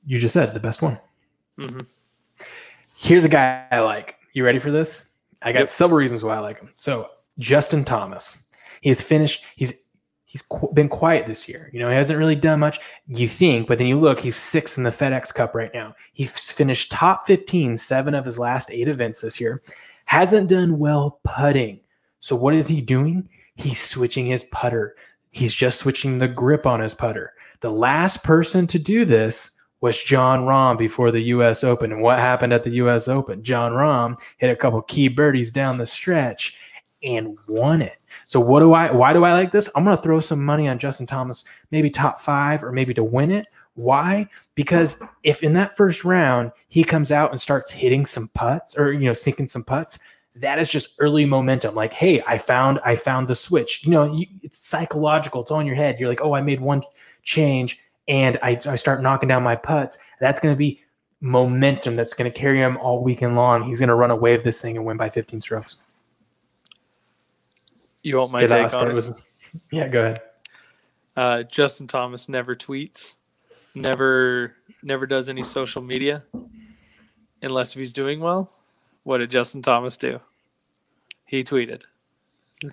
[0.07, 0.99] you just said the best one.
[1.59, 1.81] Mm-hmm.
[2.95, 4.17] Here's a guy I like.
[4.35, 5.11] You ready for this?
[5.43, 5.69] I got Yep.
[5.69, 6.71] several reasons why I like him.
[6.75, 7.09] So
[7.39, 8.45] Justin Thomas,
[8.83, 9.47] he's finished.
[9.57, 9.90] He's
[10.31, 11.71] he's qu- been quiet this year.
[11.73, 12.79] You know, he hasn't really done much.
[13.09, 15.97] You think, but then you look, he's sixth in the FedEx Cup right now.
[16.13, 19.61] He's finished top 15, seven of his last eight events this year.
[20.05, 21.81] Hasn't done well putting.
[22.21, 23.29] So what is he doing?
[23.57, 24.95] He's switching his putter.
[25.33, 27.33] He's just switching the grip on his putter.
[27.59, 31.65] The last person to do this was Jon Rahm before the U.S.
[31.65, 31.91] Open.
[31.91, 33.09] And what happened at the U.S.
[33.09, 33.43] Open?
[33.43, 36.57] Jon Rahm hit a couple key birdies down the stretch
[37.03, 38.00] and won it.
[38.27, 38.91] So what do I?
[38.91, 39.71] Why do I like this?
[39.75, 43.05] I'm going to throw some money on Justin Thomas, maybe top five or maybe to
[43.05, 43.47] win it.
[43.75, 44.29] Why?
[44.55, 48.93] Because if in that first round he comes out and starts hitting some putts or
[48.93, 49.99] you know sinking some putts,
[50.37, 51.75] that is just early momentum.
[51.75, 53.85] Like, hey, I found I found the switch.
[53.85, 55.43] You know, you, it's psychological.
[55.43, 55.99] It's in your head.
[55.99, 56.83] You're like, oh, I made one
[57.23, 59.99] change and I, I start knocking down my putts.
[60.21, 60.83] That's going to be
[61.21, 63.63] momentum that's going to carry him all weekend long.
[63.65, 65.77] He's going to run away with this thing and win by 15 strokes.
[68.03, 68.95] You want my Okay, that take on it?
[68.95, 69.25] was-
[69.73, 70.19] yeah, go ahead.
[71.17, 73.13] Uh, Justin Thomas never tweets,
[73.75, 76.23] never never does any social media,
[77.43, 78.51] unless if he's doing well.
[79.03, 80.21] What did Justin Thomas do?
[81.27, 81.83] He tweeted.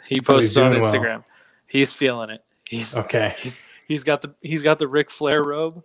[0.08, 0.94] He So posted on doing well.
[0.94, 1.24] Instagram.
[1.66, 2.44] He's feeling it.
[2.66, 3.34] He's Okay.
[3.38, 5.84] he's he's got the he's got the Ric Flair robe.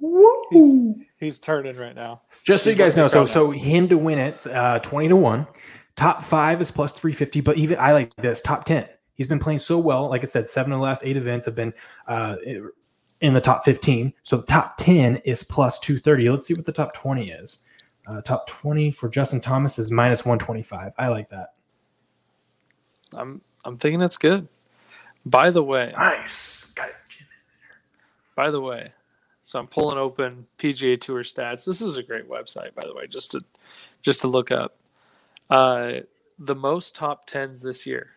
[0.00, 0.94] Woo!
[1.18, 2.22] He's turning right now.
[2.44, 5.16] Just so you guys know, so the so him to win it, uh, twenty to
[5.16, 5.46] one.
[5.98, 8.86] Top five is plus three fifty, but even I like this top ten.
[9.16, 10.08] He's been playing so well.
[10.08, 11.74] Like I said, seven of the last eight events have been
[12.06, 12.36] uh,
[13.20, 14.14] in the top fifteen.
[14.22, 16.30] So top ten is plus two thirty.
[16.30, 17.64] Let's see what the top twenty is.
[18.06, 20.92] Uh, top twenty for Justin Thomas is minus one twenty five.
[20.98, 21.54] I like that.
[23.16, 24.46] I'm I'm thinking that's good.
[25.26, 26.66] By the way, Nice.
[26.76, 26.94] Got it.
[28.36, 28.92] by the way,
[29.42, 31.64] so I'm pulling open PGA Tour stats.
[31.64, 33.44] This is a great website, by the way, just to
[34.02, 34.77] just to look up.
[35.50, 35.92] Uh,
[36.38, 38.10] the most top tens this year.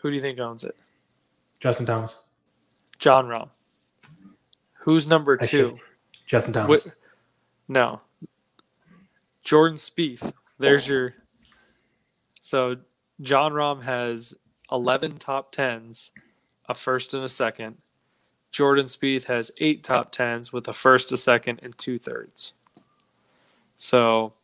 [0.00, 0.76] Who do you think owns it?
[1.60, 2.16] Justin Thomas.
[2.98, 3.48] Jon Rahm.
[4.80, 5.70] Who's number I two?
[5.70, 5.80] should-
[6.26, 6.84] Justin Thomas.
[6.84, 6.94] What-
[7.68, 8.00] No.
[9.44, 10.32] Jordan Spieth.
[10.58, 11.14] There's your.
[12.40, 12.76] So
[13.20, 14.34] Jon Rahm has
[14.70, 16.12] 11 top tens,
[16.68, 17.78] a first and a second.
[18.50, 22.52] Jordan Spieth has eight top tens with a first, a second, and two thirds.
[23.76, 24.34] So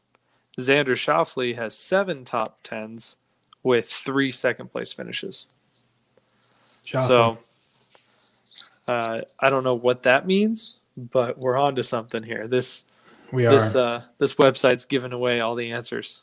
[0.59, 3.17] Xander Schauffele has seven top tens
[3.63, 5.47] with three second place finishes.
[6.85, 7.39] So
[8.89, 12.49] uh, I don't know what that means, but we're on to something here.
[12.49, 12.85] This
[13.31, 13.51] we are.
[13.51, 16.23] this uh, this website's giving away all the answers.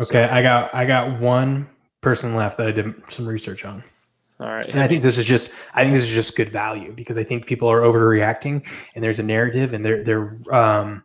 [0.00, 1.68] okay, I got I got one
[2.00, 3.82] person left that I did some research on.
[4.40, 4.68] All right.
[4.68, 7.24] And I think this is just I think this is just good value because I
[7.24, 8.64] think people are overreacting
[8.94, 11.02] and there's a narrative and they're they're um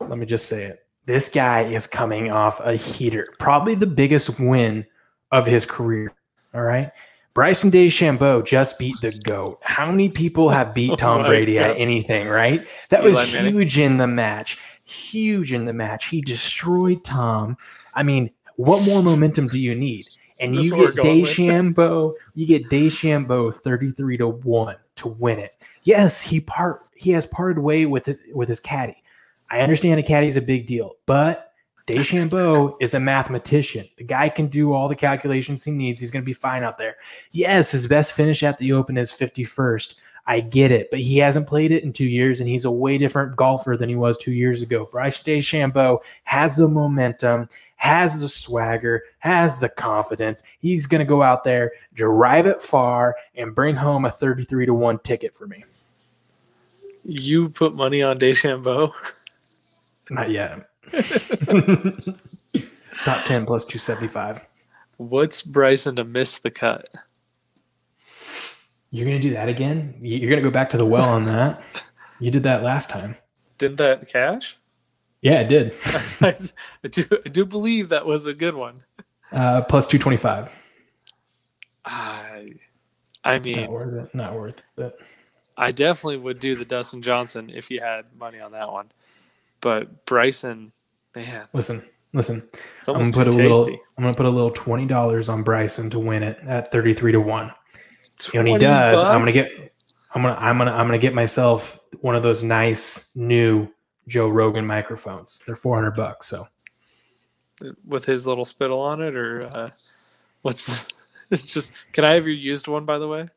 [0.00, 0.86] let me just say it.
[1.06, 4.84] This guy is coming off a heater, probably the biggest win
[5.32, 6.12] of his career.
[6.54, 6.90] All right.
[7.34, 9.58] Bryson DeChambeau just beat the GOAT.
[9.60, 12.66] How many people have beat oh Tom Oh Brady at anything, right?
[12.88, 14.58] That was huge in the match.
[14.84, 16.06] Huge in the match.
[16.06, 17.58] He destroyed Tom.
[17.92, 20.08] I mean, what more momentum do you need?
[20.38, 20.96] And you get?
[20.96, 25.64] DeChambeau, you get DeChambeau 33 to 1 to win it.
[25.84, 29.02] Yes, he part he has parted way with his with his caddy.
[29.50, 31.54] I understand a caddy is a big deal, but
[31.86, 33.88] DeChambeau is a mathematician.
[33.96, 36.00] The guy can do all the calculations he needs.
[36.00, 36.96] He's going to be fine out there.
[37.32, 40.00] Yes, his best finish at the Open is 51st.
[40.28, 42.98] I get it, but he hasn't played it in two years, and he's a way
[42.98, 44.88] different golfer than he was two years ago.
[44.90, 50.42] Bryce DeChambeau has the momentum, has the swagger, has the confidence.
[50.58, 54.74] He's going to go out there, drive it far, and bring home a 33 to
[54.74, 55.64] 1 ticket for me.
[57.04, 58.92] You put money on DeChambeau.
[60.10, 60.68] Not yet.
[63.04, 64.44] Top 10 plus 275.
[64.98, 66.88] What's Bryson to miss the cut?
[68.90, 69.94] You're going to do that again?
[70.00, 71.62] You- You're going to go back to the well on that?
[72.18, 73.14] You did that last time.
[73.58, 74.56] Didn't that cash?
[75.20, 75.74] Yeah, it did.
[76.22, 77.04] I do.
[77.26, 78.84] I do believe that was a good one.
[79.30, 80.48] Uh, plus 225.
[81.84, 82.52] I,
[83.22, 84.14] I mean, Not mean, worth it.
[84.14, 84.98] Not worth it.
[85.58, 88.90] I definitely would do the Dustin Johnson if you had money on that one.
[89.66, 90.70] But Bryson,
[91.16, 92.48] man, Listen, listen.
[92.78, 93.66] it's I'm gonna put a little.
[93.66, 97.10] I'm gonna put a little twenty dollars on Bryson to win it at thirty three
[97.10, 97.50] to one.
[98.32, 99.74] And when he 20 does, I'm gonna get.
[100.14, 100.36] I'm gonna.
[100.38, 100.70] I'm gonna.
[100.70, 103.66] I'm gonna get myself one of those nice new
[104.06, 105.42] Joe Rogan microphones.
[105.44, 106.28] They're four hundred bucks.
[106.28, 106.46] So
[107.84, 109.70] with his little spittle on it, or uh,
[110.42, 110.86] what's?
[111.28, 111.72] It's just.
[111.90, 113.28] Can I have your used one, by the way?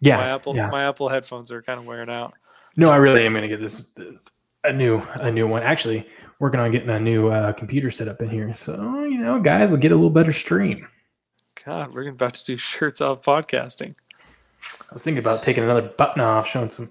[0.00, 0.70] yeah, my Apple, yeah.
[0.70, 2.34] my Apple headphones are kind of wearing out.
[2.76, 3.94] No, I really am gonna get this
[4.64, 5.62] a new a new one.
[5.62, 6.06] Actually,
[6.38, 8.54] working on getting a new uh, computer set up in here.
[8.54, 10.88] So you know, guys will get a little better stream.
[11.64, 13.94] God, we're about to do shirts off podcasting.
[14.90, 16.90] I was thinking about taking another button off, showing some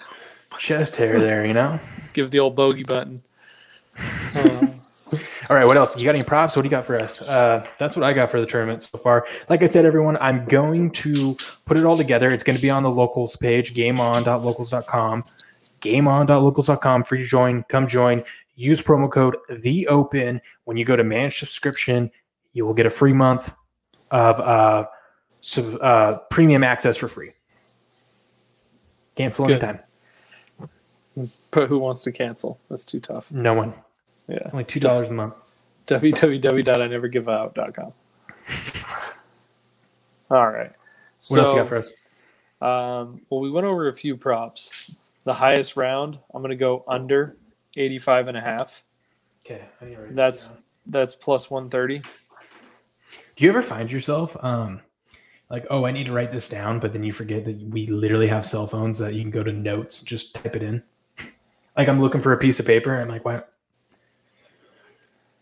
[0.58, 1.45] chest hair there.
[1.45, 1.80] You know.
[2.13, 3.23] Give the old bogey button.
[4.34, 4.67] Uh,
[5.49, 5.95] All right, what else?
[5.95, 6.56] You got any props?
[6.56, 7.21] What do you got for us?
[7.27, 9.25] Uh, that's what I got for the tournament so far.
[9.49, 12.32] Like I said, everyone, I'm going to put it all together.
[12.32, 15.23] It's going to be on the locals page, gameon.locals.com.
[15.81, 17.03] Gameon.locals.com.
[17.03, 17.63] Free to join.
[17.69, 18.23] Come join.
[18.55, 22.09] Use promo code the open when you go to manage subscription.
[22.53, 23.53] You will get a free month
[24.09, 24.87] of uh,
[25.41, 27.33] sub, uh, premium access for free.
[29.15, 29.63] Cancel Good.
[29.63, 29.83] anytime.
[31.51, 32.59] but who wants to cancel?
[32.69, 33.31] That's too tough.
[33.31, 33.73] No one.
[34.27, 34.37] Yeah.
[34.37, 35.33] It's only two dollars a month.
[35.87, 37.93] www.inevergiveout.com.
[40.29, 40.71] All right.
[41.29, 41.91] What else you got for us?
[42.61, 44.91] Um, well, we went over a few props.
[45.27, 47.35] The highest round, I'm going to go under
[47.75, 48.81] 85 and a half.
[49.45, 50.53] Okay, I need to write this That's
[50.85, 52.01] that's plus 130.
[53.35, 54.79] Do you ever find yourself um
[55.49, 58.27] like, oh, I need to write this down, but then you forget that we literally
[58.29, 60.81] have cell phones that you can go to notes, just type it in.
[61.75, 63.51] Like I'm looking for a piece of paper, and I'm like, what?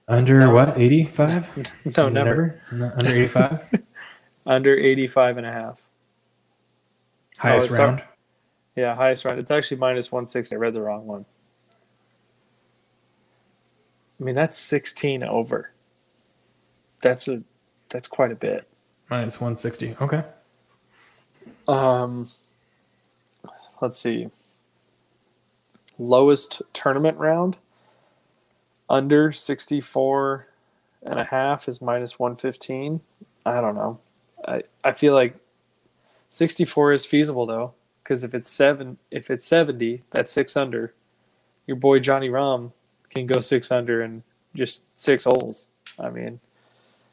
[0.08, 0.52] Under No.
[0.52, 0.80] what?
[0.80, 1.68] 85?
[1.96, 2.60] No, never.
[2.72, 3.84] Under 85?
[4.48, 5.80] Under 85 and a half.
[7.38, 8.04] Highest our- round.
[8.76, 9.40] Yeah, highest round.
[9.40, 10.56] It's actually minus 160.
[10.56, 11.26] I read the wrong one.
[14.20, 15.72] I mean, that's 16 over.
[17.02, 17.44] That's a
[17.90, 18.68] that's quite a bit.
[19.10, 19.96] Minus 160.
[20.02, 20.24] Okay.
[21.68, 22.30] Um,
[23.82, 24.30] let's see.
[25.98, 27.58] Lowest tournament round
[28.90, 30.48] under 64
[31.04, 33.00] and a half is minus 115.
[33.46, 34.00] I don't know.
[34.46, 35.36] I, I feel like
[36.30, 37.74] 64 is feasible though
[38.06, 40.94] because if it's 7 if it's 70, that's 6 under.
[41.66, 42.72] Your boy Johnny Rahm
[43.10, 44.22] can go 6 under and
[44.54, 45.70] just 6 holes.
[45.98, 46.40] I mean,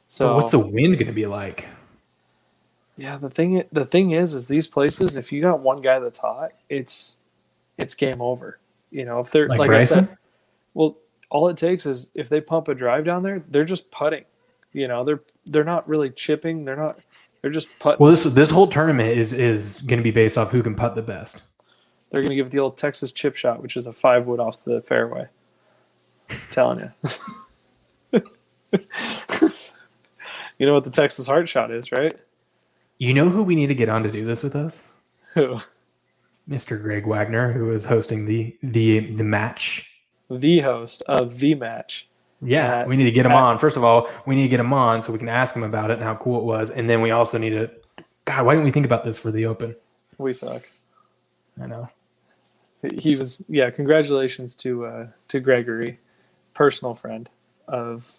[0.09, 1.67] So so what's the wind going to be like?
[2.99, 6.19] yeah, the thing the thing is is these places if you got one guy that's
[6.19, 7.19] hot, it's
[7.79, 8.59] it's game over.
[8.91, 10.09] You know, if they're Like, like, I said,
[10.75, 10.99] well,
[11.31, 14.25] all it takes is if they pump a drive down there, they're just putting.
[14.75, 17.01] You know, they're they're not really chipping, they're not
[17.43, 18.03] they're just putting.
[18.03, 20.95] Well, this this whole tournament is is going to be based off who can putt
[20.95, 21.43] the best.
[22.11, 24.65] they're going to give the old Texas chip shot, which is a 5 wood off
[24.65, 25.29] the fairway.
[26.51, 26.93] telling you.
[30.59, 32.15] you know what the Texas Heart Shot is, right?
[32.99, 34.89] You know who we need to get on to do this with us?
[35.35, 35.59] Who?
[36.49, 36.81] Mr.
[36.81, 39.89] Greg Wagner, who is hosting the the the match.
[40.31, 42.09] The host of the match.
[42.45, 43.59] Yeah, At- we need to get him at- on.
[43.59, 45.91] First of all, we need to get him on so we can ask him about
[45.91, 47.71] it and how cool it was, and then we also need to.
[48.25, 49.75] God, why didn't we think about this for the Open?
[50.19, 50.63] We suck.
[51.61, 51.89] I know.
[52.99, 53.71] He was yeah.
[53.71, 56.01] Congratulations to uh, to Gregory,
[56.55, 57.29] personal friend
[57.69, 58.13] of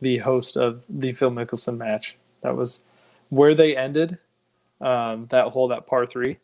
[0.00, 2.16] the host of the Phil Mickelson match.
[2.42, 2.84] That was
[3.30, 4.18] where they ended.
[4.80, 6.36] Um, that hole, that par 3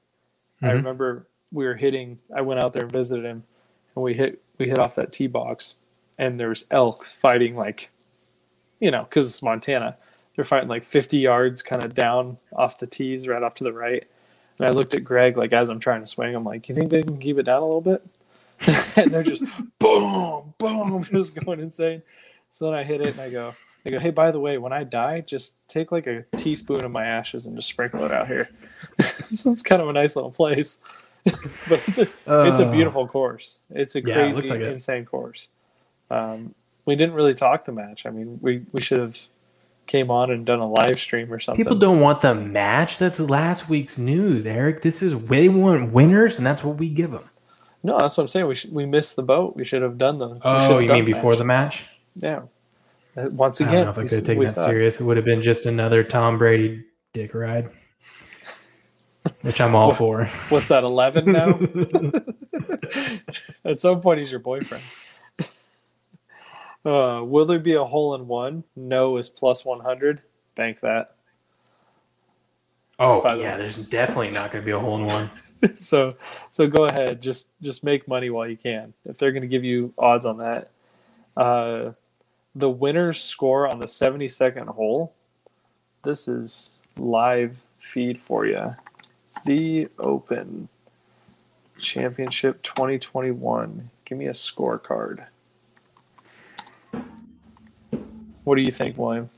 [0.63, 0.73] I Mhm.
[0.73, 2.19] remember we were hitting.
[2.35, 3.45] I went out there and visited him,
[3.95, 5.77] and we hit we hit off that tee box,
[6.19, 7.91] and there's elk fighting like,
[8.81, 9.97] you know, because it's Montana.
[10.37, 13.73] They're fighting like 50 yards, kind of down off the tees, right off to the
[13.73, 14.05] right.
[14.59, 16.35] And I looked at Greg like as I'm trying to swing.
[16.35, 18.03] I'm like, "You think they can keep it down a little bit?"
[18.97, 19.43] and they're just
[19.79, 22.03] boom, boom, just going insane.
[22.51, 23.55] So then I hit it and I go,
[23.85, 26.91] I go, hey, by the way, when I die, just take like a teaspoon of
[26.93, 28.49] my ashes and just sprinkle it out here.
[28.99, 30.79] it's kind of a nice little place,
[31.25, 32.03] but it's a
[32.47, 33.59] it's a Uh, beautiful course.
[33.71, 34.69] It's a yeah, it crazy, looks like it.
[34.73, 35.49] insane course.
[36.13, 36.55] Um,
[36.85, 38.05] we didn't really talk the match.
[38.05, 39.19] I mean, we we should have
[39.87, 41.65] came on and done a live stream or something.
[41.65, 42.99] People don't want the match.
[42.99, 44.83] That's last week's news, Eric.
[44.83, 47.29] This is they want winners, and that's what we give them.
[47.83, 48.47] No, that's what I'm saying.
[48.47, 49.57] We should, we missed the boat.
[49.57, 50.39] We should have done the.
[50.43, 51.87] Oh, you mean before the match?
[52.17, 52.43] Yeah.
[53.17, 54.71] Uh, Once I again, don't know if I could have taken that suck.
[54.71, 55.01] serious.
[55.01, 57.71] It would have been just another Tom Brady dick ride,
[59.41, 60.27] which I'm all for.
[60.51, 60.85] What's that?
[60.85, 61.59] Eleven now.
[63.65, 64.83] At some point, he's your boyfriend.
[66.85, 68.65] Uh, will there be a hole in one?
[68.77, 70.23] No is plus one hundred.
[70.57, 71.15] Bank that.
[72.99, 73.59] Oh By the yeah, way.
[73.63, 75.31] there's definitely not going to be a hole in one.
[75.77, 76.15] so
[76.51, 79.65] so go ahead just just make money while you can if they're going to give
[79.65, 80.71] you odds on that
[81.37, 81.93] uh
[82.55, 85.13] the winner's score on the 72nd hole
[86.05, 88.75] this is live feed for you
[89.47, 90.69] the open
[91.79, 95.27] championship 2021 give me a scorecard
[98.45, 99.29] what do you think william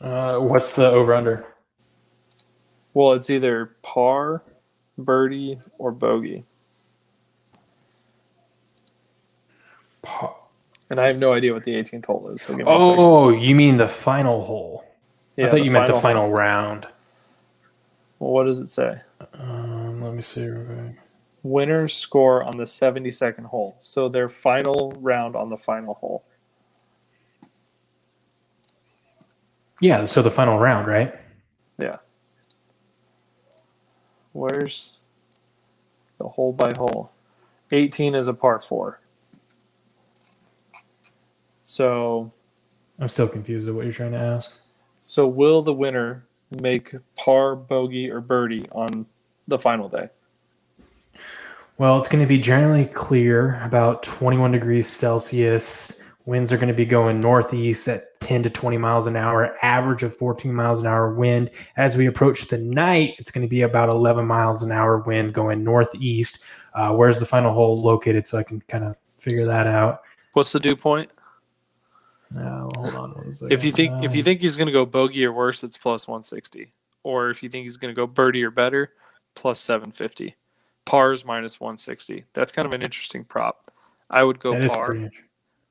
[0.00, 1.46] Uh, what's the over under?
[2.94, 4.42] well it's either par
[4.98, 6.44] birdie or bogey
[10.02, 10.34] Par.
[10.90, 12.42] And I have no idea what the 18th hole is.
[12.42, 12.96] So give me a second.
[12.98, 14.84] Oh, you mean the final hole?
[15.36, 16.02] Yeah, I thought you meant the hole.
[16.02, 16.86] final round.
[18.18, 19.00] Well, what does it say?
[19.32, 20.46] Um, let me see.
[21.42, 23.76] Winners score on the 72nd hole.
[23.78, 26.22] So their final round on the final hole.
[29.80, 31.14] Yeah, so the final round, right?
[31.78, 31.96] Yeah.
[34.32, 34.98] Where's
[36.18, 37.10] the hole by hole?
[37.72, 39.00] 18 is a par four.
[41.62, 42.30] So,
[42.98, 44.56] I'm still confused at what you're trying to ask.
[45.06, 49.06] so will the winner make par, bogey, or birdie on
[49.48, 50.08] the final day?
[51.78, 56.03] Well, it's going to be generally clear, about 21 degrees Celsius.
[56.26, 60.02] Winds are going to be going northeast at 10 to 20 miles an hour, average
[60.02, 61.50] of 14 miles an hour wind.
[61.76, 65.34] As we approach the night, it's going to be about 11 miles an hour wind
[65.34, 66.42] going northeast.
[66.74, 70.00] Uh, where's the final hole located so I can kind of figure that out?
[70.32, 71.10] What's the dew point?
[72.36, 73.52] Uh, hold on one second.
[73.52, 75.76] If you think if you Uh, think he's going to go bogey or worse, it's
[75.76, 76.72] plus 160.
[77.02, 78.92] Or if you think he's going to go birdie or better,
[79.34, 80.36] plus 750.
[80.86, 82.24] Pars minus 160.
[82.32, 83.70] That's kind of an interesting prop.
[84.10, 85.10] I would go that par,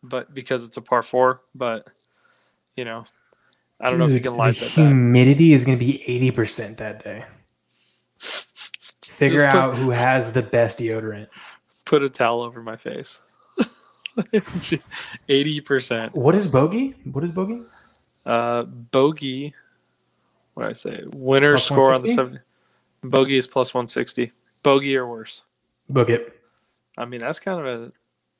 [0.03, 1.41] but because it's a par four.
[1.55, 1.87] But
[2.75, 3.05] you know,
[3.79, 4.71] I don't know if you can live the that.
[4.71, 6.03] humidity is going to be
[6.35, 7.25] 80% that day.
[8.17, 11.27] Figure put- out who has the best deodorant.
[11.85, 13.19] Put a towel over my face.
[15.27, 16.13] Eighty percent.
[16.15, 16.95] What is bogey?
[17.11, 17.61] What is bogey?
[18.25, 19.53] Uh, bogey.
[20.53, 21.03] What did I say?
[21.13, 22.15] Winner Plus score on the 160?
[22.15, 22.39] seven.
[23.03, 24.31] Bogey is plus 160.
[24.61, 25.41] Bogey or worse.
[25.89, 26.39] Book it.
[26.97, 27.91] I mean, that's kind of a.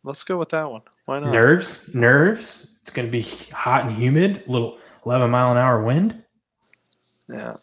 [0.03, 0.81] Let's go with that one.
[1.05, 1.31] Why not?
[1.31, 2.75] Nerves, nerves.
[2.81, 4.43] It's going to be hot and humid.
[4.47, 6.23] Little 11 mile an hour wind.
[7.29, 7.55] Yeah.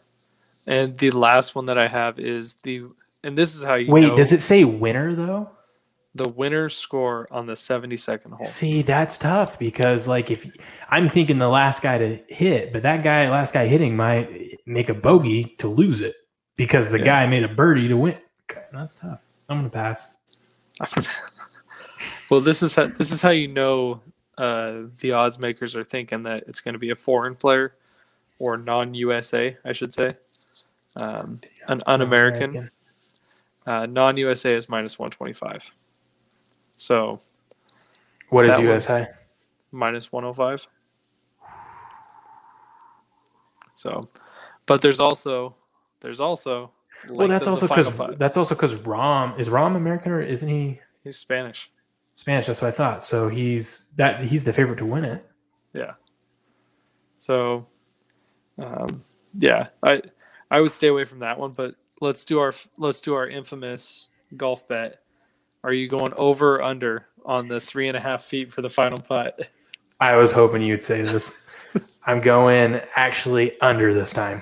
[0.67, 2.85] And the last one that I have is the,
[3.23, 5.49] and this is how you Wait, know does it say winner though?
[6.13, 8.45] the winner score on the 72nd hole.
[8.45, 10.45] See, that's tough because like if
[10.89, 14.89] I'm thinking the last guy to hit, but that guy, last guy hitting might make
[14.89, 16.15] a bogey to lose it
[16.57, 17.05] because the Yeah.
[17.05, 18.17] guy made a birdie to win.
[18.73, 19.21] That's tough.
[19.47, 20.15] I'm gonna pass.
[22.31, 23.99] well, this is how this is how you know
[24.37, 27.75] uh, the odds makers are thinking that it's going to be a foreign player
[28.39, 30.15] or non-USA, I should say,
[30.95, 32.71] um, an un-American.
[33.67, 35.69] Uh, non-USA is minus 125.
[36.77, 37.19] So
[38.29, 39.07] What is That US one's- high?
[39.71, 40.65] minus 105.
[43.75, 44.07] So,
[44.65, 45.55] but there's also
[45.99, 46.71] there's also
[47.09, 51.17] Well, that's also because that's also because Rahm is Rahm American or isn't he he's
[51.17, 51.69] Spanish.
[52.15, 52.47] Spanish?
[52.47, 53.03] That's what I thought.
[53.03, 55.25] So he's that he's the favorite to win it.
[55.73, 55.93] Yeah.
[57.17, 57.67] So,
[58.57, 59.03] um,
[59.37, 60.01] yeah, I
[60.49, 61.51] I would stay away from that one.
[61.51, 65.01] But let's do our let's do our infamous golf bet.
[65.63, 68.69] Are you going over or under on the three and a half feet for the
[68.69, 69.49] final putt?
[69.99, 71.39] I was hoping you'd say this.
[72.05, 74.41] I'm going actually under this time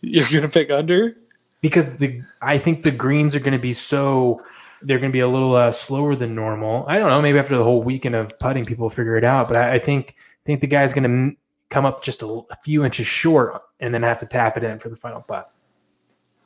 [0.00, 1.16] You're gonna pick under.
[1.60, 4.42] because the I think the greens are going to be so
[4.86, 6.84] they're going to be a little uh, slower than normal.
[6.86, 7.20] I don't know.
[7.20, 9.48] Maybe after the whole weekend of putting, people figure it out.
[9.48, 10.14] But I, I think
[10.44, 11.36] think the guy's going to
[11.70, 14.78] come up just a, a few inches short and then have to tap it in
[14.78, 15.50] for the final putt.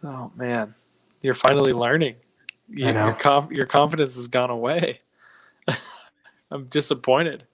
[0.02, 0.74] Oh man,
[1.20, 2.16] you're finally learning.
[2.70, 3.04] You, I know.
[3.06, 5.00] Your, conf- your confidence has gone away.
[6.50, 7.44] I'm disappointed.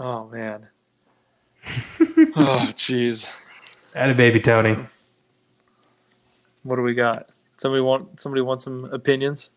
[0.00, 0.66] Oh man.
[1.64, 3.28] oh jeez.
[3.94, 4.76] At a baby Tony.
[6.64, 7.28] What do we got?
[7.58, 9.50] Somebody want somebody want some opinions?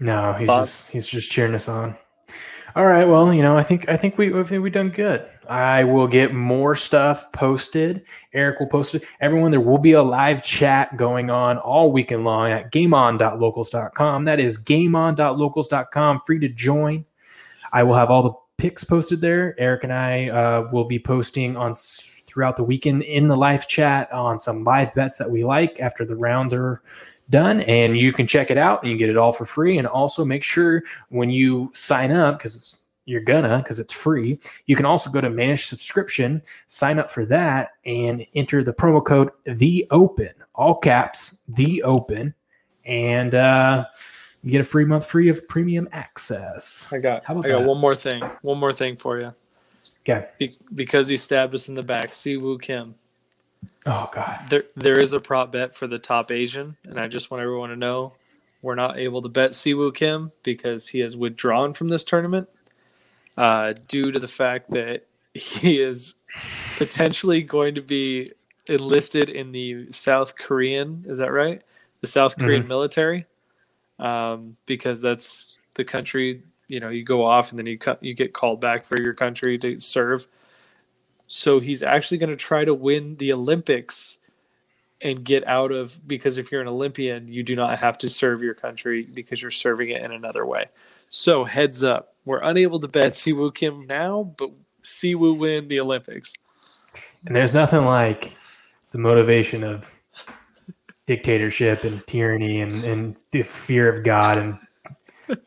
[0.00, 0.82] No, he's Thoughts?
[0.82, 1.96] just he's just cheering us on.
[2.76, 5.26] All right, well, you know, I think I think we I think we've done good.
[5.48, 8.04] I will get more stuff posted.
[8.34, 9.02] Eric will post it.
[9.20, 14.24] Everyone, there will be a live chat going on all weekend long at gameon.locals.com.
[14.26, 16.20] That is gameon.locals.com.
[16.26, 17.04] Free to join.
[17.72, 19.58] I will have all the pics posted there.
[19.58, 24.12] Eric and I uh, will be posting on throughout the weekend in the live chat
[24.12, 26.82] on some live bets that we like after the rounds are
[27.30, 29.86] done and you can check it out and you get it all for free and
[29.86, 34.84] also make sure when you sign up because you're gonna because it's free you can
[34.86, 39.86] also go to manage subscription sign up for that and enter the promo code the
[39.90, 42.34] open all caps the open
[42.84, 43.84] and uh
[44.42, 47.60] you get a free month free of premium access I got I got that?
[47.62, 48.22] one more thing.
[48.42, 49.34] One more thing for you.
[50.00, 52.94] okay Be- because he stabbed us in the back, Siwoo Kim.
[53.86, 57.30] Oh god There there is a prop bet for the top Asian, and I just
[57.30, 58.12] want everyone to know
[58.62, 62.48] we're not able to bet Siwoo Kim because he has withdrawn from this tournament
[63.36, 66.14] uh, due to the fact that he is
[66.76, 68.30] potentially going to be
[68.68, 71.04] enlisted in the South Korean.
[71.08, 71.62] Is that right?
[72.00, 73.26] The South Korean military,
[73.98, 76.42] um, because that's the country.
[76.66, 79.14] You know, you go off and then you cut, you get called back for your
[79.14, 80.26] country to serve.
[81.28, 84.18] So he's actually going to try to win the Olympics
[85.00, 88.42] and get out of because if you're an Olympian, you do not have to serve
[88.42, 90.66] your country because you're serving it in another way.
[91.10, 94.50] So heads up, we're unable to bet Siwoo Kim now, but
[94.82, 96.34] Siwoo win the Olympics.
[97.26, 98.32] and there's nothing like
[98.90, 99.92] the motivation of
[101.06, 104.58] dictatorship and tyranny and, and the fear of God and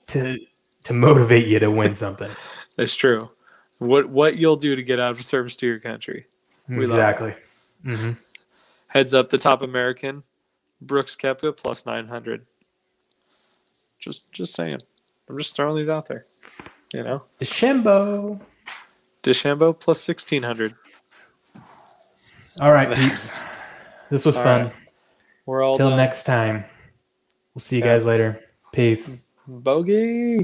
[0.08, 0.38] to
[0.84, 2.32] to motivate you to win something.
[2.76, 3.30] That's true.
[3.82, 6.28] What what you'll do to get out of service to your country.
[6.70, 7.02] We love it.
[7.02, 7.34] exactly.
[7.84, 8.12] hmm
[8.88, 10.22] Heads up, the top American,
[10.82, 12.46] Brooks Koepka plus nine hundred.
[13.98, 14.78] Just just saying.
[15.28, 16.26] I'm just throwing these out there.
[16.94, 18.40] You know, DeChambeau.
[19.24, 20.76] DeChambeau plus sixteen hundred.
[22.60, 23.32] All right, peeps.
[24.12, 24.64] This was All fun.
[24.66, 24.74] right.
[25.46, 26.66] We're all Till next time.
[27.56, 27.94] We'll see you Yeah.
[27.96, 28.42] guys later.
[28.74, 29.22] Peace.
[29.48, 30.42] Bogey.